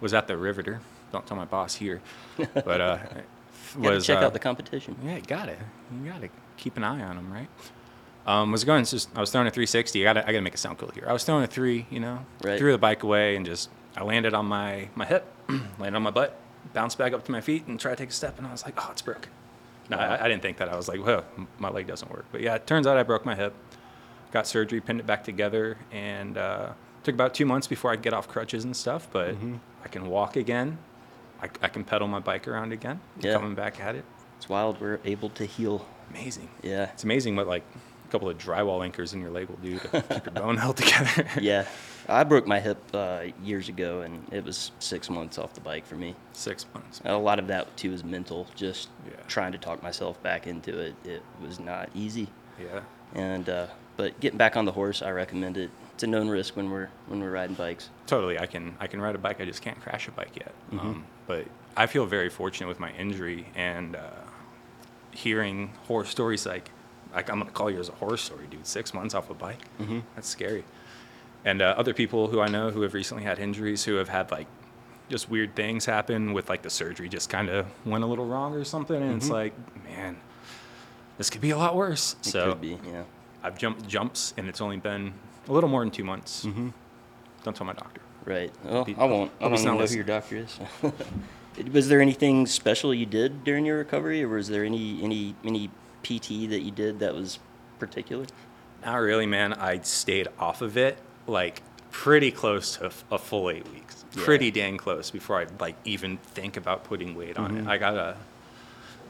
was 0.00 0.14
at 0.14 0.26
the 0.26 0.36
Riveter. 0.36 0.80
Don't 1.12 1.24
tell 1.24 1.36
my 1.36 1.44
boss 1.44 1.76
here, 1.76 2.00
but 2.54 2.80
uh, 2.80 2.98
was 3.78 4.04
check 4.04 4.18
uh, 4.18 4.26
out 4.26 4.32
the 4.32 4.40
competition? 4.40 4.96
Yeah, 5.04 5.20
got 5.20 5.48
it. 5.48 5.58
You 6.02 6.10
got 6.10 6.22
to 6.22 6.28
keep 6.56 6.76
an 6.76 6.84
eye 6.84 7.02
on 7.02 7.16
them, 7.16 7.32
right? 7.32 7.48
Um, 8.26 8.52
was 8.52 8.62
going 8.64 8.84
just 8.84 9.08
I 9.16 9.20
was 9.20 9.30
throwing 9.32 9.46
a 9.48 9.50
360. 9.50 10.00
I 10.00 10.04
got 10.04 10.20
to 10.20 10.28
I 10.28 10.32
got 10.32 10.38
to 10.38 10.42
make 10.42 10.54
it 10.54 10.58
sound 10.58 10.78
cool 10.78 10.90
here. 10.94 11.04
I 11.08 11.12
was 11.12 11.24
throwing 11.24 11.42
a 11.42 11.46
three, 11.48 11.86
you 11.90 11.98
know, 12.00 12.24
Right. 12.44 12.58
threw 12.58 12.70
the 12.72 12.78
bike 12.78 13.02
away 13.02 13.34
and 13.36 13.44
just 13.44 13.68
I 13.96 14.04
landed 14.04 14.32
on 14.34 14.46
my 14.46 14.88
my 14.94 15.04
hip, 15.04 15.24
landed 15.78 15.96
on 15.96 16.02
my 16.02 16.10
butt, 16.12 16.38
bounced 16.72 16.98
back 16.98 17.12
up 17.12 17.24
to 17.24 17.32
my 17.32 17.40
feet 17.40 17.66
and 17.66 17.80
tried 17.80 17.92
to 17.92 17.96
take 17.96 18.10
a 18.10 18.12
step, 18.12 18.38
and 18.38 18.46
I 18.46 18.52
was 18.52 18.64
like, 18.64 18.74
oh, 18.78 18.88
it's 18.92 19.02
broke. 19.02 19.28
No, 19.90 19.96
Wow. 19.96 20.04
I, 20.12 20.24
I 20.24 20.28
didn't 20.28 20.42
think 20.42 20.58
that. 20.58 20.68
I 20.68 20.76
was 20.76 20.86
like, 20.88 21.04
well, 21.04 21.24
my 21.58 21.68
leg 21.68 21.88
doesn't 21.88 22.10
work. 22.10 22.26
But 22.30 22.40
yeah, 22.42 22.54
it 22.54 22.66
turns 22.66 22.86
out 22.86 22.96
I 22.96 23.02
broke 23.02 23.24
my 23.26 23.34
hip. 23.34 23.54
Got 24.30 24.46
surgery, 24.46 24.80
pinned 24.80 25.00
it 25.00 25.06
back 25.06 25.24
together, 25.24 25.76
and 25.90 26.38
uh, 26.38 26.70
took 27.02 27.14
about 27.16 27.34
two 27.34 27.44
months 27.44 27.66
before 27.66 27.90
I 27.90 27.96
could 27.96 28.04
get 28.04 28.14
off 28.14 28.28
crutches 28.28 28.64
and 28.64 28.74
stuff. 28.76 29.08
But 29.12 29.34
Mm-hmm. 29.34 29.56
I 29.84 29.88
can 29.88 30.06
walk 30.06 30.36
again. 30.36 30.78
I, 31.42 31.48
I 31.60 31.68
can 31.68 31.82
pedal 31.82 32.06
my 32.06 32.20
bike 32.20 32.46
around 32.46 32.72
again. 32.72 33.00
Yeah. 33.20 33.32
Coming 33.34 33.56
back 33.56 33.80
at 33.80 33.96
it. 33.96 34.04
It's 34.36 34.48
wild. 34.48 34.80
We're 34.80 35.00
able 35.04 35.28
to 35.30 35.44
heal. 35.44 35.84
Amazing. 36.12 36.48
Yeah. 36.62 36.90
It's 36.92 37.04
amazing 37.04 37.36
what 37.36 37.46
like 37.46 37.64
a 38.08 38.10
couple 38.12 38.28
of 38.28 38.38
drywall 38.38 38.84
anchors 38.84 39.12
in 39.14 39.20
your 39.20 39.30
leg 39.30 39.48
will 39.48 39.56
do 39.56 39.78
to 39.78 39.88
keep 39.88 40.10
your 40.10 40.20
bone 40.34 40.56
held 40.56 40.76
together. 40.76 41.26
Yeah. 41.40 41.66
I 42.08 42.24
broke 42.24 42.46
my 42.48 42.58
hip 42.58 42.78
uh, 42.92 43.26
years 43.44 43.68
ago, 43.68 44.00
and 44.00 44.26
it 44.32 44.44
was 44.44 44.72
six 44.80 45.08
months 45.08 45.38
off 45.38 45.54
the 45.54 45.60
bike 45.60 45.86
for 45.86 45.94
me. 45.94 46.16
Six 46.32 46.66
months. 46.74 47.00
A 47.04 47.16
lot 47.16 47.38
of 47.38 47.46
that 47.46 47.76
too 47.76 47.92
is 47.92 48.02
mental. 48.02 48.46
Just 48.56 48.88
Yeah. 49.06 49.12
trying 49.28 49.52
to 49.52 49.58
talk 49.58 49.82
myself 49.82 50.20
back 50.22 50.46
into 50.46 50.78
it. 50.78 50.94
It 51.04 51.22
was 51.40 51.60
not 51.60 51.88
easy. 51.94 52.28
Yeah. 52.60 52.80
And 53.14 53.48
uh, 53.48 53.66
but 53.96 54.18
getting 54.20 54.38
back 54.38 54.56
on 54.56 54.64
the 54.64 54.72
horse, 54.72 55.00
I 55.00 55.10
recommend 55.10 55.56
it. 55.56 55.70
It's 55.94 56.02
a 56.02 56.06
known 56.06 56.28
risk 56.28 56.56
when 56.56 56.70
we're 56.70 56.88
when 57.06 57.20
we're 57.20 57.30
riding 57.30 57.54
bikes. 57.54 57.88
Totally. 58.06 58.38
I 58.38 58.46
can 58.46 58.74
I 58.80 58.86
can 58.88 59.00
ride 59.00 59.14
a 59.14 59.18
bike. 59.18 59.40
I 59.40 59.44
just 59.44 59.62
can't 59.62 59.80
crash 59.80 60.08
a 60.08 60.10
bike 60.10 60.34
yet. 60.36 60.52
Mm-hmm. 60.72 60.78
Um, 60.80 61.04
but 61.28 61.46
I 61.76 61.86
feel 61.86 62.04
very 62.06 62.30
fortunate 62.30 62.66
with 62.66 62.80
my 62.80 62.90
injury 62.92 63.46
and 63.54 63.94
uh, 63.94 64.00
hearing 65.12 65.72
horror 65.86 66.04
stories 66.04 66.46
like 66.46 66.70
like 67.14 67.30
I'm 67.30 67.38
gonna 67.38 67.50
call 67.50 67.70
yours 67.70 67.88
a 67.88 67.92
horror 67.92 68.16
story, 68.16 68.46
dude. 68.50 68.66
Six 68.66 68.94
months 68.94 69.14
off 69.14 69.30
a 69.30 69.34
bike. 69.34 69.60
Mm-hmm. 69.80 70.00
That's 70.14 70.28
scary. 70.28 70.64
And 71.44 71.60
uh, 71.60 71.74
other 71.76 71.92
people 71.92 72.28
who 72.28 72.40
I 72.40 72.48
know 72.48 72.70
who 72.70 72.82
have 72.82 72.94
recently 72.94 73.24
had 73.24 73.38
injuries 73.38 73.84
who 73.84 73.94
have 73.96 74.08
had 74.08 74.30
like 74.30 74.46
just 75.08 75.28
weird 75.28 75.54
things 75.54 75.84
happen 75.84 76.32
with 76.32 76.48
like 76.48 76.62
the 76.62 76.70
surgery 76.70 77.08
just 77.08 77.28
kind 77.28 77.48
of 77.50 77.66
went 77.84 78.04
a 78.04 78.06
little 78.06 78.26
wrong 78.26 78.54
or 78.54 78.64
something, 78.64 79.00
and 79.00 79.16
it's 79.16 79.28
like, 79.28 79.52
man, 79.84 80.16
this 81.18 81.28
could 81.28 81.40
be 81.40 81.50
a 81.50 81.58
lot 81.58 81.76
worse. 81.76 82.14
Mm-hmm. 82.14 82.28
It 82.28 82.32
so 82.32 82.52
could 82.52 82.60
be, 82.60 82.78
yeah. 82.86 83.02
I've 83.42 83.58
jumped 83.58 83.86
jumps, 83.86 84.32
and 84.36 84.48
it's 84.48 84.60
only 84.60 84.76
been 84.78 85.12
a 85.48 85.52
little 85.52 85.68
more 85.68 85.80
than 85.80 85.90
two 85.90 86.04
months. 86.04 86.46
Mm-hmm. 86.46 86.70
Don't 87.44 87.56
tell 87.56 87.66
my 87.66 87.72
doctor. 87.72 88.00
Right. 88.24 88.52
Well, 88.64 88.84
Be- 88.84 88.94
I 88.96 89.04
won't. 89.04 89.32
I 89.40 89.48
don't 89.48 89.64
know 89.64 89.76
who 89.76 89.94
your 89.94 90.04
doctor 90.04 90.36
is. 90.36 90.58
was 91.72 91.88
there 91.88 92.00
anything 92.00 92.46
special 92.46 92.94
you 92.94 93.06
did 93.06 93.44
during 93.44 93.64
your 93.66 93.78
recovery, 93.78 94.22
or 94.22 94.28
was 94.28 94.48
there 94.48 94.64
any 94.64 95.02
any 95.02 95.34
any 95.44 95.68
PT 96.02 96.48
that 96.50 96.60
you 96.62 96.70
did 96.70 96.98
that 97.00 97.14
was 97.14 97.38
particular? 97.78 98.26
Not 98.84 98.96
really, 98.96 99.26
man. 99.26 99.52
I 99.52 99.80
stayed 99.80 100.28
off 100.38 100.62
of 100.62 100.76
it 100.76 100.98
like 101.26 101.62
pretty 101.90 102.30
close 102.30 102.76
to 102.78 102.86
a 103.10 103.18
full 103.18 103.50
eight 103.50 103.68
weeks. 103.72 104.04
Yeah. 104.16 104.24
Pretty 104.24 104.50
dang 104.50 104.76
close 104.76 105.10
before 105.10 105.40
I 105.40 105.46
like 105.60 105.76
even 105.84 106.16
think 106.18 106.56
about 106.56 106.84
putting 106.84 107.14
weight 107.14 107.36
on 107.38 107.50
Mm-hmm. 107.52 107.68
it. 107.68 107.70
I 107.70 107.78
got 107.78 107.96
a, 107.96 108.16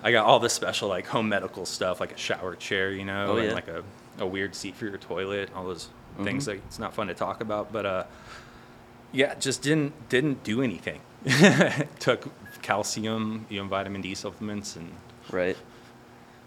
I 0.02 0.12
got 0.12 0.26
all 0.26 0.38
this 0.40 0.52
special 0.52 0.88
like 0.88 1.06
home 1.06 1.28
medical 1.28 1.64
stuff, 1.64 2.00
like 2.00 2.12
a 2.12 2.18
shower 2.18 2.54
chair, 2.56 2.90
you 2.90 3.04
know, 3.04 3.32
Oh, 3.32 3.36
and 3.36 3.48
yeah. 3.48 3.54
like 3.54 3.68
a, 3.68 3.82
a 4.18 4.26
weird 4.26 4.54
seat 4.54 4.74
for 4.76 4.86
your 4.86 4.98
toilet, 4.98 5.50
all 5.54 5.64
those 5.64 5.88
Mm-hmm. 6.14 6.24
things 6.24 6.44
that 6.44 6.56
it's 6.56 6.78
not 6.78 6.92
fun 6.92 7.06
to 7.06 7.14
talk 7.14 7.40
about. 7.40 7.72
But 7.72 7.86
uh, 7.86 8.04
yeah, 9.12 9.34
just 9.36 9.62
didn't 9.62 10.08
didn't 10.10 10.44
do 10.44 10.60
anything. 10.60 11.00
Took 12.00 12.28
calcium, 12.62 13.46
you 13.48 13.60
know, 13.62 13.68
vitamin 13.68 14.00
D 14.02 14.14
supplements, 14.14 14.76
and 14.76 14.90
Right. 15.30 15.56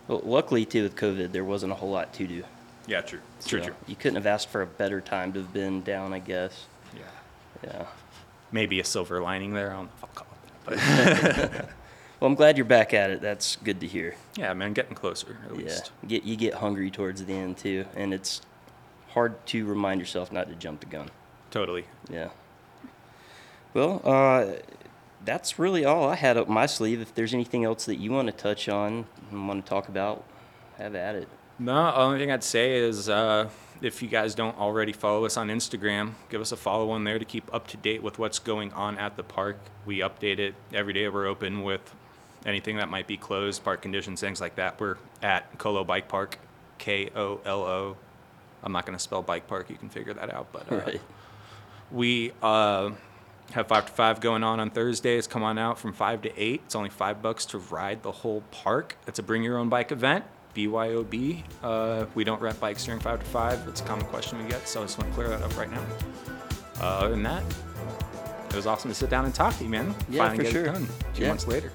Well, 0.07 0.21
luckily 0.23 0.65
too 0.65 0.83
with 0.83 0.95
COVID, 0.95 1.31
there 1.31 1.43
wasn't 1.43 1.71
a 1.71 1.75
whole 1.75 1.89
lot 1.89 2.13
to 2.13 2.27
do. 2.27 2.43
yeah, 2.87 3.01
true, 3.01 3.19
true, 3.45 3.61
true. 3.61 3.73
You 3.87 3.95
couldn't 3.95 4.15
have 4.17 4.27
asked 4.27 4.49
for 4.49 4.61
a 4.61 4.67
better 4.67 5.01
time 5.01 5.33
to 5.33 5.39
have 5.41 5.51
been 5.53 5.81
down, 5.81 6.13
I 6.13 6.19
guess. 6.19 6.65
Yeah. 6.95 7.01
Yeah. 7.63 7.85
Maybe 8.51 8.79
a 8.79 8.83
silver 8.83 9.21
lining 9.21 9.53
there. 9.53 9.71
I 9.71 9.75
don't 9.77 9.85
know 9.85 9.91
if 9.97 10.03
I'll 10.03 10.09
call 10.13 10.27
it 10.67 10.77
that. 10.77 11.51
But 11.51 11.65
Well, 12.19 12.29
I'm 12.29 12.35
glad 12.35 12.55
you're 12.57 12.65
back 12.65 12.93
at 12.93 13.09
it. 13.09 13.21
That's 13.21 13.57
good 13.57 13.81
to 13.81 13.87
hear. 13.87 14.15
yeah, 14.37 14.53
man, 14.53 14.73
getting 14.73 14.95
closer 14.95 15.37
at 15.49 15.55
Yeah. 15.57 15.63
least. 15.63 15.91
Get 16.07 16.23
you 16.23 16.35
get 16.37 16.53
hungry 16.55 16.89
towards 16.91 17.23
the 17.25 17.33
end 17.33 17.57
too, 17.57 17.85
and 17.95 18.13
it's 18.13 18.41
hard 19.09 19.45
to 19.47 19.65
remind 19.65 19.99
yourself 19.99 20.31
not 20.31 20.47
to 20.49 20.55
jump 20.55 20.79
the 20.81 20.85
gun. 20.85 21.09
Totally. 21.51 21.85
Yeah. 22.09 22.29
Well, 23.75 24.01
uh, 24.05 24.53
that's 25.25 25.59
really 25.59 25.83
all 25.83 26.07
I 26.07 26.15
had 26.15 26.37
up 26.37 26.47
my 26.47 26.65
sleeve. 26.65 27.01
If 27.01 27.13
there's 27.13 27.33
anything 27.33 27.65
else 27.65 27.85
that 27.85 27.97
you 27.97 28.09
want 28.09 28.27
to 28.27 28.31
touch 28.31 28.69
on 28.69 29.05
and 29.29 29.47
want 29.49 29.65
to 29.65 29.69
talk 29.69 29.89
about, 29.89 30.23
have 30.77 30.95
at 30.95 31.15
it. 31.15 31.27
No, 31.59 31.73
the 31.73 31.97
only 31.97 32.19
thing 32.19 32.31
I'd 32.31 32.41
say 32.41 32.77
is 32.77 33.09
uh, 33.09 33.49
if 33.81 34.01
you 34.01 34.07
guys 34.07 34.33
don't 34.33 34.57
already 34.57 34.93
follow 34.93 35.25
us 35.25 35.35
on 35.35 35.49
Instagram, 35.49 36.13
give 36.29 36.39
us 36.39 36.53
a 36.53 36.55
follow 36.55 36.89
on 36.91 37.03
there 37.03 37.19
to 37.19 37.25
keep 37.25 37.53
up 37.53 37.67
to 37.67 37.77
date 37.77 38.01
with 38.01 38.17
what's 38.17 38.39
going 38.39 38.71
on 38.71 38.97
at 38.97 39.17
the 39.17 39.23
park. 39.23 39.57
We 39.85 39.99
update 39.99 40.39
it 40.39 40.55
every 40.73 40.93
day. 40.93 41.09
We're 41.09 41.27
open 41.27 41.61
with 41.61 41.93
anything 42.45 42.77
that 42.77 42.87
might 42.87 43.07
be 43.07 43.17
closed, 43.17 43.61
park 43.65 43.81
conditions, 43.81 44.21
things 44.21 44.39
like 44.39 44.55
that. 44.55 44.79
We're 44.79 44.95
at 45.21 45.57
Kolo 45.57 45.83
Bike 45.83 46.07
Park, 46.07 46.39
K 46.77 47.09
O 47.13 47.41
L 47.43 47.63
O. 47.63 47.97
I'm 48.63 48.71
not 48.71 48.85
going 48.85 48.97
to 48.97 49.03
spell 49.03 49.21
bike 49.21 49.47
park. 49.47 49.69
You 49.69 49.75
can 49.75 49.89
figure 49.89 50.13
that 50.13 50.33
out. 50.33 50.47
But 50.53 50.71
uh, 50.71 50.75
Right. 50.85 51.01
We 51.91 52.31
uh, 52.41 52.91
have 53.51 53.67
five 53.67 53.85
to 53.85 53.91
five 53.91 54.19
going 54.21 54.43
on 54.43 54.59
on 54.59 54.69
Thursdays. 54.69 55.27
Come 55.27 55.43
on 55.43 55.57
out 55.57 55.77
from 55.79 55.93
five 55.93 56.21
to 56.23 56.41
eight. 56.41 56.61
It's 56.65 56.75
only 56.75 56.89
five 56.89 57.21
bucks 57.21 57.45
to 57.47 57.57
ride 57.59 58.03
the 58.03 58.11
whole 58.11 58.41
park. 58.51 58.97
It's 59.07 59.19
a 59.19 59.23
bring 59.23 59.43
your 59.43 59.57
own 59.57 59.69
bike 59.69 59.91
event. 59.91 60.25
BYOB. 60.55 61.43
Uh, 61.61 62.05
we 62.15 62.23
don't 62.23 62.41
rent 62.41 62.59
bikes 62.61 62.85
during 62.85 62.99
five 63.01 63.19
to 63.19 63.25
five. 63.25 63.65
It's 63.67 63.81
a 63.81 63.83
common 63.83 64.05
question 64.05 64.41
we 64.41 64.49
get, 64.49 64.67
so 64.69 64.81
I 64.81 64.85
just 64.85 64.97
want 64.97 65.09
to 65.09 65.15
clear 65.15 65.27
that 65.29 65.41
up 65.41 65.55
right 65.57 65.69
now. 65.69 65.83
Uh, 66.79 66.83
other 66.85 67.09
than 67.09 67.23
that, 67.23 67.43
it 68.49 68.55
was 68.55 68.65
awesome 68.65 68.89
to 68.89 68.95
sit 68.95 69.09
down 69.09 69.25
and 69.25 69.35
talk 69.35 69.57
to 69.57 69.63
you, 69.65 69.69
man. 69.69 69.93
Yeah, 70.09 70.23
Finally 70.29 70.37
for 70.37 70.43
get 70.43 70.51
sure. 70.51 70.87
Two 71.13 71.21
Yeah. 71.23 71.27
months 71.29 71.45
later. 71.47 71.71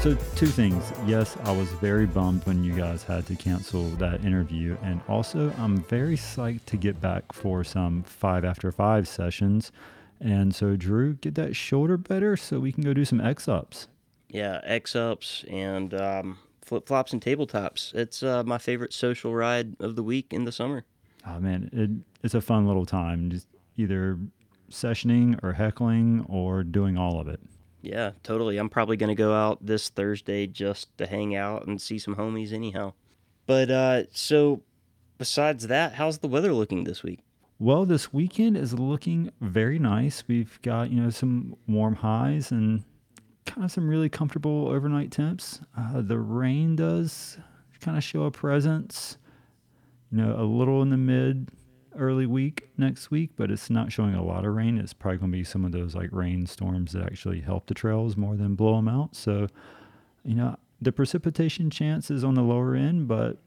So, 0.00 0.14
two 0.34 0.46
things. 0.46 0.94
Yes, 1.04 1.36
I 1.44 1.52
was 1.52 1.68
very 1.72 2.06
bummed 2.06 2.46
when 2.46 2.64
you 2.64 2.72
guys 2.72 3.02
had 3.02 3.26
to 3.26 3.34
cancel 3.34 3.82
that 3.96 4.24
interview. 4.24 4.78
And 4.82 5.02
also, 5.08 5.52
I'm 5.58 5.82
very 5.82 6.16
psyched 6.16 6.64
to 6.66 6.78
get 6.78 7.02
back 7.02 7.34
for 7.34 7.62
some 7.64 8.02
five 8.04 8.42
after 8.42 8.72
five 8.72 9.06
sessions. 9.06 9.72
And 10.18 10.54
so, 10.54 10.74
Drew, 10.74 11.16
get 11.16 11.34
that 11.34 11.54
shoulder 11.54 11.98
better 11.98 12.34
so 12.38 12.60
we 12.60 12.72
can 12.72 12.82
go 12.82 12.94
do 12.94 13.04
some 13.04 13.20
X 13.20 13.46
ups. 13.46 13.88
Yeah, 14.30 14.62
X 14.64 14.96
ups 14.96 15.44
and 15.50 15.92
um, 15.92 16.38
flip 16.62 16.88
flops 16.88 17.12
and 17.12 17.20
tabletops. 17.20 17.94
It's 17.94 18.22
uh, 18.22 18.42
my 18.42 18.56
favorite 18.56 18.94
social 18.94 19.34
ride 19.34 19.76
of 19.80 19.96
the 19.96 20.02
week 20.02 20.28
in 20.32 20.46
the 20.46 20.52
summer. 20.52 20.86
Oh, 21.26 21.38
man, 21.40 21.68
it, 21.74 21.90
it's 22.24 22.34
a 22.34 22.40
fun 22.40 22.66
little 22.66 22.86
time. 22.86 23.28
Just 23.28 23.48
either 23.76 24.18
sessioning 24.70 25.38
or 25.42 25.52
heckling 25.52 26.24
or 26.26 26.64
doing 26.64 26.96
all 26.96 27.20
of 27.20 27.28
it. 27.28 27.40
Yeah, 27.82 28.12
totally. 28.22 28.58
I'm 28.58 28.68
probably 28.68 28.96
going 28.96 29.08
to 29.08 29.14
go 29.14 29.34
out 29.34 29.64
this 29.64 29.88
Thursday 29.88 30.46
just 30.46 30.96
to 30.98 31.06
hang 31.06 31.34
out 31.34 31.66
and 31.66 31.80
see 31.80 31.98
some 31.98 32.16
homies, 32.16 32.52
anyhow. 32.52 32.92
But 33.46 33.70
uh, 33.70 34.02
so, 34.12 34.62
besides 35.18 35.66
that, 35.68 35.94
how's 35.94 36.18
the 36.18 36.28
weather 36.28 36.52
looking 36.52 36.84
this 36.84 37.02
week? 37.02 37.20
Well, 37.58 37.84
this 37.84 38.12
weekend 38.12 38.56
is 38.56 38.74
looking 38.74 39.30
very 39.40 39.78
nice. 39.78 40.24
We've 40.26 40.60
got, 40.62 40.90
you 40.90 41.02
know, 41.02 41.10
some 41.10 41.56
warm 41.66 41.96
highs 41.96 42.50
and 42.50 42.84
kind 43.46 43.64
of 43.64 43.72
some 43.72 43.88
really 43.88 44.08
comfortable 44.08 44.68
overnight 44.68 45.10
temps. 45.10 45.60
Uh, 45.76 46.00
the 46.00 46.18
rain 46.18 46.76
does 46.76 47.38
kind 47.80 47.96
of 47.96 48.04
show 48.04 48.24
a 48.24 48.30
presence, 48.30 49.18
you 50.10 50.18
know, 50.18 50.34
a 50.38 50.44
little 50.44 50.82
in 50.82 50.90
the 50.90 50.96
mid 50.96 51.48
early 51.96 52.26
week 52.26 52.70
next 52.76 53.10
week, 53.10 53.30
but 53.36 53.50
it's 53.50 53.70
not 53.70 53.92
showing 53.92 54.14
a 54.14 54.24
lot 54.24 54.44
of 54.44 54.54
rain. 54.54 54.78
It's 54.78 54.92
probably 54.92 55.18
going 55.18 55.32
to 55.32 55.38
be 55.38 55.44
some 55.44 55.64
of 55.64 55.72
those 55.72 55.94
like 55.94 56.10
rainstorms 56.12 56.92
that 56.92 57.04
actually 57.04 57.40
help 57.40 57.66
the 57.66 57.74
trails 57.74 58.16
more 58.16 58.36
than 58.36 58.54
blow 58.54 58.76
them 58.76 58.88
out. 58.88 59.14
So, 59.14 59.48
you 60.24 60.34
know, 60.34 60.56
the 60.80 60.92
precipitation 60.92 61.70
chance 61.70 62.10
is 62.10 62.24
on 62.24 62.34
the 62.34 62.42
lower 62.42 62.74
end, 62.74 63.08
but 63.08 63.38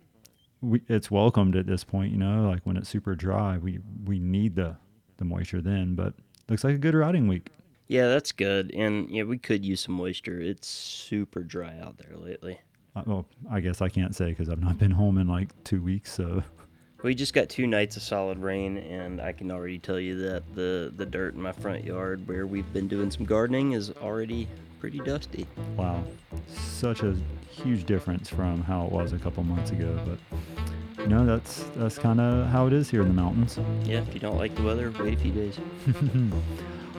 we, 0.62 0.82
it's 0.88 1.12
welcomed 1.12 1.56
at 1.56 1.67
this 1.67 1.84
point. 1.84 2.12
You 2.12 2.17
know, 2.17 2.47
like 2.49 2.62
when 2.63 2.77
it's 2.77 2.89
super 2.89 3.15
dry, 3.15 3.58
we 3.58 3.79
we 4.06 4.19
need 4.19 4.56
the 4.56 4.77
the 5.17 5.25
moisture 5.25 5.62
then. 5.62 5.95
But 5.95 6.13
looks 6.49 6.63
like 6.63 6.75
a 6.75 6.79
good 6.79 6.95
riding 6.95 7.27
week. 7.27 7.49
Yeah, 7.88 8.08
that's 8.08 8.32
good. 8.32 8.71
And 8.73 9.10
yeah, 9.10 9.23
we 9.23 9.38
could 9.38 9.65
use 9.65 9.82
some 9.82 9.95
moisture. 9.95 10.39
It's 10.39 10.67
super 10.67 11.43
dry 11.43 11.77
out 11.79 11.97
there 11.97 12.17
lately. 12.17 12.60
Uh, 12.95 13.03
well, 13.06 13.25
I 13.51 13.60
guess 13.60 13.82
I 13.82 13.89
can't 13.89 14.15
say 14.15 14.29
because 14.29 14.49
I've 14.49 14.62
not 14.62 14.77
been 14.77 14.91
home 14.91 15.17
in 15.17 15.27
like 15.27 15.49
two 15.63 15.82
weeks. 15.82 16.12
So 16.12 16.43
We 17.04 17.13
just 17.13 17.34
got 17.34 17.50
two 17.50 17.68
nights 17.68 17.98
of 17.98 18.02
solid 18.04 18.39
rain, 18.39 18.78
and 18.78 19.20
I 19.20 19.34
can 19.34 19.52
already 19.52 19.78
tell 19.78 20.00
you 20.00 20.18
that 20.20 20.56
the 20.56 20.94
the 20.96 21.06
dirt 21.06 21.36
in 21.36 21.42
my 21.42 21.52
front 21.52 21.84
yard 21.84 22.26
where 22.28 22.48
we've 22.48 22.72
been 22.72 22.88
doing 22.88 23.12
some 23.12 23.26
gardening 23.26 23.74
is 23.74 23.92
already 24.02 24.48
pretty 24.80 25.00
dusty. 25.00 25.46
wow, 25.76 26.04
such 26.48 27.04
a 27.04 27.16
huge 27.50 27.86
difference 27.86 28.30
from 28.30 28.63
how 28.63 28.86
it 28.86 28.92
was 28.92 29.12
a 29.13 29.20
couple 29.20 29.44
months 29.44 29.72
ago. 29.72 30.00
But 30.08 31.02
you 31.04 31.08
know, 31.08 31.26
that's 31.26 31.66
that's 31.76 31.98
kind 31.98 32.22
of 32.22 32.48
how 32.48 32.68
it 32.68 32.74
is 32.74 32.89
here 32.89 33.02
in 33.02 33.10
the 33.10 33.13
mountains. 33.13 33.60
Yeah, 33.84 34.00
if 34.00 34.13
you 34.13 34.22
don't 34.22 34.38
like 34.38 34.56
the 34.56 34.63
weather, 34.63 34.92
wait 35.00 35.16
a 35.16 35.18
few 35.18 35.32
days. 35.32 35.60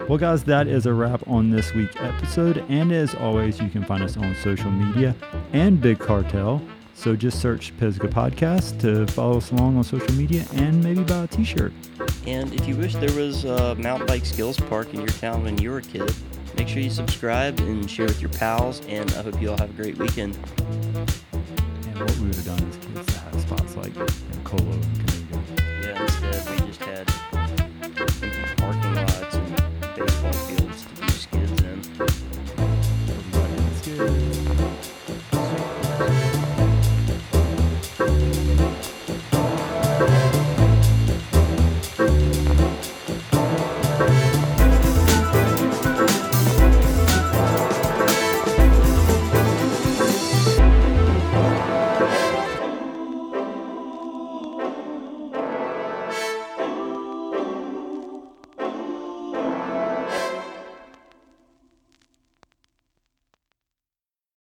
Well, 0.08 0.18
guys, 0.18 0.42
that 0.44 0.66
is 0.66 0.86
a 0.86 0.92
wrap 0.92 1.26
on 1.28 1.50
this 1.50 1.72
week's 1.72 1.96
episode. 1.96 2.62
And 2.68 2.92
as 2.92 3.14
always, 3.14 3.60
you 3.60 3.70
can 3.70 3.84
find 3.84 4.02
us 4.02 4.16
on 4.16 4.34
social 4.42 4.70
media 4.70 5.14
and 5.52 5.80
Big 5.80 5.98
Cartel. 6.00 6.60
So 6.94 7.14
just 7.16 7.40
search 7.40 7.76
Pisgah 7.78 8.08
Podcast 8.08 8.80
to 8.80 9.06
follow 9.12 9.36
us 9.38 9.50
along 9.50 9.76
on 9.76 9.84
social 9.84 10.12
media 10.14 10.46
and 10.54 10.82
maybe 10.82 11.02
buy 11.02 11.24
a 11.24 11.26
t 11.26 11.44
shirt. 11.44 11.72
And 12.26 12.54
if 12.54 12.66
you 12.66 12.76
wish 12.76 12.94
there 12.94 13.12
was 13.12 13.44
a 13.44 13.74
mountain 13.74 14.06
bike 14.06 14.24
skills 14.24 14.58
park 14.58 14.94
in 14.94 15.00
your 15.00 15.08
town 15.08 15.42
when 15.42 15.58
you 15.58 15.70
were 15.70 15.78
a 15.78 15.82
kid, 15.82 16.10
make 16.56 16.68
sure 16.68 16.78
you 16.78 16.90
subscribe 16.90 17.58
and 17.60 17.90
share 17.90 18.06
with 18.06 18.22
your 18.22 18.30
pals. 18.30 18.80
And 18.86 19.12
I 19.12 19.22
hope 19.22 19.40
you 19.42 19.50
all 19.50 19.58
have 19.58 19.70
a 19.70 19.82
great 19.82 19.98
weekend. 19.98 20.38
And 20.62 22.00
what 22.00 22.16
we 22.16 22.26
would 22.26 22.36
have 22.36 22.44
done 22.46 22.68
as 22.70 22.76
kids 22.76 23.12
to 23.12 23.18
have 23.18 23.40
spots 23.40 23.76
like 23.76 23.94
Kolo 24.44 24.62
and 24.72 24.82
Canadian. 25.06 25.44
Yeah, 25.82 26.02
instead 26.02 26.60
we 26.60 26.66
just 26.68 26.80
had. 26.80 27.23